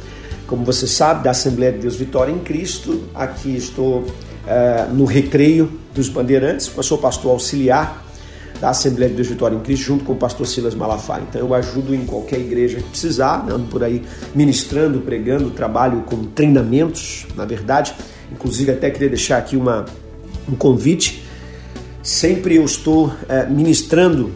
como 0.46 0.64
você 0.64 0.88
sabe, 0.88 1.24
da 1.24 1.32
Assembleia 1.32 1.72
de 1.72 1.80
Deus 1.80 1.96
Vitória 1.96 2.32
em 2.32 2.40
Cristo. 2.40 3.04
Aqui 3.14 3.56
estou 3.56 4.00
uh, 4.00 4.94
no 4.94 5.06
Recreio 5.06 5.72
dos 5.94 6.10
Bandeirantes, 6.10 6.72
eu 6.76 6.84
sou 6.84 6.98
pastor 6.98 7.32
auxiliar 7.32 8.06
da 8.62 8.70
Assembleia 8.70 9.10
de 9.10 9.16
Deus 9.16 9.28
Vitória 9.28 9.56
em 9.56 9.60
Cristo, 9.60 9.86
junto 9.86 10.04
com 10.04 10.14
o 10.14 10.16
pastor 10.16 10.48
Silas 10.48 10.74
Malafaia. 10.74 11.24
Então 11.30 11.42
eu 11.42 11.54
ajudo 11.54 11.94
em 11.94 12.06
qualquer 12.06 12.40
igreja 12.40 12.78
que 12.78 12.90
precisar, 12.90 13.46
né? 13.46 13.54
ando 13.54 13.68
por 13.68 13.84
aí 13.84 14.04
ministrando, 14.34 15.00
pregando, 15.02 15.52
trabalho 15.52 16.02
com 16.02 16.24
treinamentos, 16.24 17.28
na 17.36 17.46
verdade. 17.46 17.94
Inclusive 18.32 18.72
até 18.72 18.90
queria 18.90 19.10
deixar 19.10 19.38
aqui 19.38 19.56
uma, 19.56 19.86
um 20.50 20.56
convite. 20.56 21.24
Sempre 22.02 22.56
eu 22.56 22.66
estou 22.66 23.14
é, 23.30 23.46
ministrando 23.46 24.32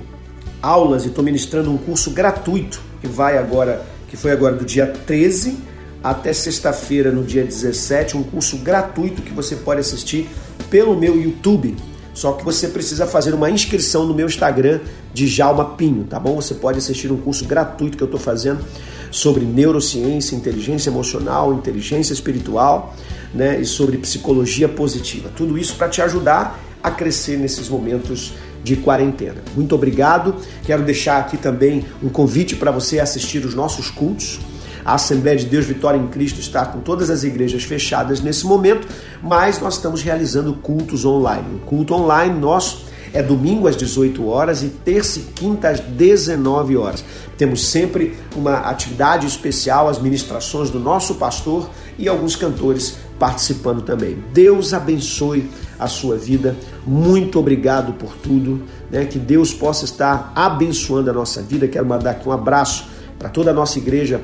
aulas 0.62 1.06
e 1.06 1.08
estou 1.08 1.24
ministrando 1.24 1.71
um 1.71 1.78
curso 1.78 2.12
gratuito 2.12 2.82
que 3.00 3.08
vai 3.08 3.38
agora, 3.38 3.86
que 4.08 4.15
foi 4.15 4.32
agora 4.32 4.56
do 4.56 4.65
dia 4.65 4.88
13 4.88 5.58
até 6.04 6.34
sexta-feira, 6.34 7.12
no 7.12 7.24
dia 7.24 7.43
17, 7.43 8.17
um 8.17 8.24
curso 8.24 8.58
gratuito 8.58 9.21
que 9.21 9.32
você 9.32 9.56
pode 9.56 9.80
assistir 9.80 10.28
pelo 10.69 10.95
meu 10.95 11.19
YouTube. 11.19 11.76
Só 12.13 12.34
que 12.34 12.43
você 12.43 12.67
precisa 12.67 13.06
fazer 13.08 13.34
uma 13.34 13.50
inscrição 13.50 14.06
no 14.06 14.13
meu 14.13 14.26
Instagram 14.26 14.82
de 15.13 15.28
Jalma 15.28 15.76
Pinho, 15.76 16.04
tá 16.04 16.19
bom? 16.19 16.36
Você 16.36 16.56
pode 16.56 16.78
assistir 16.80 17.12
um 17.12 17.17
curso 17.17 17.45
gratuito 17.45 17.95
que 17.97 18.04
eu 18.04 18.08
estou 18.08 18.19
fazendo 18.19 18.65
sobre 19.12 19.45
neurociência, 19.45 20.36
inteligência 20.36 20.89
emocional, 20.89 21.54
inteligência 21.54 22.13
espiritual, 22.13 22.95
né, 23.34 23.60
e 23.60 23.65
sobre 23.65 23.97
psicologia 23.97 24.67
positiva. 24.67 25.30
Tudo 25.36 25.58
isso 25.58 25.76
para 25.76 25.88
te 25.88 26.02
ajudar 26.02 26.60
a 26.84 26.91
crescer 26.91 27.38
nesses 27.38 27.69
momentos 27.69 28.34
de 28.63 28.76
quarentena. 28.76 29.41
Muito 29.56 29.76
obrigado. 29.76 30.36
Quero 30.63 30.84
deixar 30.84 31.19
aqui 31.19 31.38
também 31.38 31.86
um 32.02 32.10
convite 32.10 32.56
para 32.56 32.71
você 32.71 33.00
assistir 33.00 33.45
os 33.45 33.56
nossos 33.56 33.89
cultos. 33.89 34.39
A 34.84 34.95
Assembleia 34.95 35.38
de 35.38 35.45
Deus 35.45 35.65
Vitória 35.65 35.97
em 35.97 36.08
Cristo 36.08 36.39
está 36.39 36.65
com 36.65 36.80
todas 36.80 37.10
as 37.10 37.24
igrejas 37.24 37.63
fechadas 37.63 38.19
nesse 38.19 38.45
momento, 38.45 38.88
mas 39.21 39.60
nós 39.60 39.76
estamos 39.76 40.02
realizando 40.02 40.54
cultos 40.54 41.06
online. 41.06 41.56
O 41.56 41.60
culto 41.60 41.93
online 41.93 42.39
nosso 42.39 42.86
é 43.13 43.21
domingo 43.21 43.67
às 43.67 43.76
18 43.76 44.26
horas 44.28 44.63
e 44.63 44.69
terça 44.69 45.19
e 45.19 45.24
quinta 45.24 45.69
às 45.69 45.80
19 45.80 46.78
horas. 46.78 47.04
Temos 47.38 47.65
sempre 47.67 48.15
uma 48.36 48.60
atividade 48.60 49.28
especial, 49.28 49.88
as 49.88 50.00
ministrações 50.00 50.69
do 50.69 50.80
nosso 50.80 51.15
pastor 51.15 51.69
e 51.97 52.08
alguns 52.08 52.36
cantores 52.36 52.97
participando 53.19 53.82
também. 53.82 54.24
Deus 54.34 54.74
abençoe 54.74 55.50
a 55.78 55.88
sua 55.88 56.17
vida. 56.17 56.56
Muito 56.86 57.39
obrigado 57.39 57.94
por 57.94 58.15
tudo. 58.15 58.63
Né? 58.89 59.06
Que 59.06 59.20
Deus 59.20 59.54
possa 59.54 59.86
estar 59.86 60.32
abençoando 60.36 61.10
a 61.10 61.13
nossa 61.13 61.41
vida. 61.41 61.67
Quero 61.67 61.86
mandar 61.86 62.12
aqui 62.12 62.28
um 62.28 62.32
abraço 62.32 62.88
para 63.17 63.30
toda 63.30 63.52
a 63.52 63.54
nossa 63.54 63.78
igreja 63.78 64.22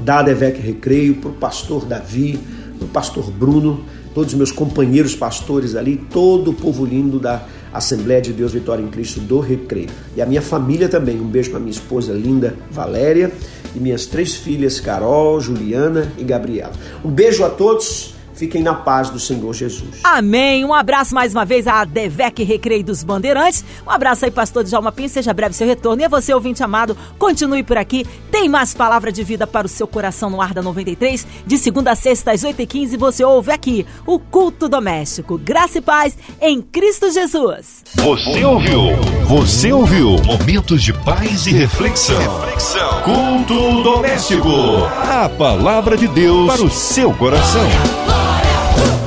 da 0.00 0.18
Adevec 0.18 0.60
Recreio, 0.60 1.16
para 1.16 1.30
o 1.30 1.32
pastor 1.32 1.86
Davi, 1.86 2.38
para 2.78 2.86
o 2.86 2.88
pastor 2.88 3.30
Bruno, 3.30 3.80
todos 4.14 4.32
os 4.32 4.36
meus 4.36 4.52
companheiros 4.52 5.14
pastores 5.14 5.74
ali, 5.74 5.96
todo 5.96 6.50
o 6.50 6.54
povo 6.54 6.84
lindo 6.84 7.18
da 7.18 7.42
Assembleia 7.72 8.22
de 8.22 8.32
Deus 8.32 8.52
Vitória 8.52 8.82
em 8.82 8.88
Cristo 8.88 9.20
do 9.20 9.40
Recreio. 9.40 9.88
E 10.16 10.22
a 10.22 10.26
minha 10.26 10.40
família 10.40 10.88
também. 10.88 11.20
Um 11.20 11.26
beijo 11.26 11.50
para 11.50 11.60
minha 11.60 11.72
esposa 11.72 12.12
linda 12.12 12.56
Valéria 12.70 13.30
e 13.74 13.78
minhas 13.78 14.06
três 14.06 14.34
filhas 14.34 14.80
Carol, 14.80 15.40
Juliana 15.40 16.10
e 16.16 16.24
Gabriela. 16.24 16.72
Um 17.04 17.10
beijo 17.10 17.44
a 17.44 17.50
todos. 17.50 18.15
Fiquem 18.36 18.62
na 18.62 18.74
paz 18.74 19.08
do 19.08 19.18
Senhor 19.18 19.52
Jesus. 19.54 20.00
Amém. 20.04 20.64
Um 20.64 20.74
abraço 20.74 21.14
mais 21.14 21.32
uma 21.32 21.44
vez 21.44 21.66
à 21.66 21.84
Devec 21.84 22.42
Recreio 22.44 22.84
dos 22.84 23.02
Bandeirantes. 23.02 23.64
Um 23.86 23.90
abraço 23.90 24.26
aí, 24.26 24.30
pastor 24.30 24.62
Djalma 24.62 24.92
Pinho. 24.92 25.08
Seja 25.08 25.32
breve 25.32 25.54
seu 25.54 25.66
retorno. 25.66 26.02
E 26.02 26.04
a 26.04 26.08
você, 26.08 26.34
ouvinte 26.34 26.62
amado, 26.62 26.96
continue 27.18 27.62
por 27.62 27.78
aqui. 27.78 28.06
Tem 28.30 28.46
mais 28.48 28.74
palavra 28.74 29.10
de 29.10 29.24
vida 29.24 29.46
para 29.46 29.66
o 29.66 29.70
seu 29.70 29.86
coração 29.86 30.28
no 30.28 30.42
ar 30.42 30.52
da 30.52 30.60
93. 30.62 31.26
De 31.46 31.56
segunda 31.56 31.92
a 31.92 31.94
sexta, 31.96 32.32
às 32.32 32.42
8h15, 32.42 32.98
você 32.98 33.24
ouve 33.24 33.50
aqui 33.50 33.86
o 34.06 34.18
Culto 34.18 34.68
Doméstico. 34.68 35.38
Graça 35.38 35.78
e 35.78 35.80
paz 35.80 36.16
em 36.40 36.60
Cristo 36.60 37.10
Jesus. 37.10 37.84
Você 37.94 38.44
ouviu? 38.44 38.80
Você 39.26 39.72
ouviu? 39.72 40.16
Momentos 40.24 40.82
de 40.82 40.92
paz 40.92 41.46
e 41.46 41.52
reflexão. 41.52 42.18
reflexão. 42.18 43.02
Culto 43.02 43.82
Doméstico. 43.82 44.48
A 45.10 45.26
palavra 45.28 45.96
de 45.96 46.06
Deus 46.06 46.46
para 46.52 46.62
o 46.62 46.70
seu 46.70 47.14
coração. 47.14 48.25
Glória. 48.76 49.05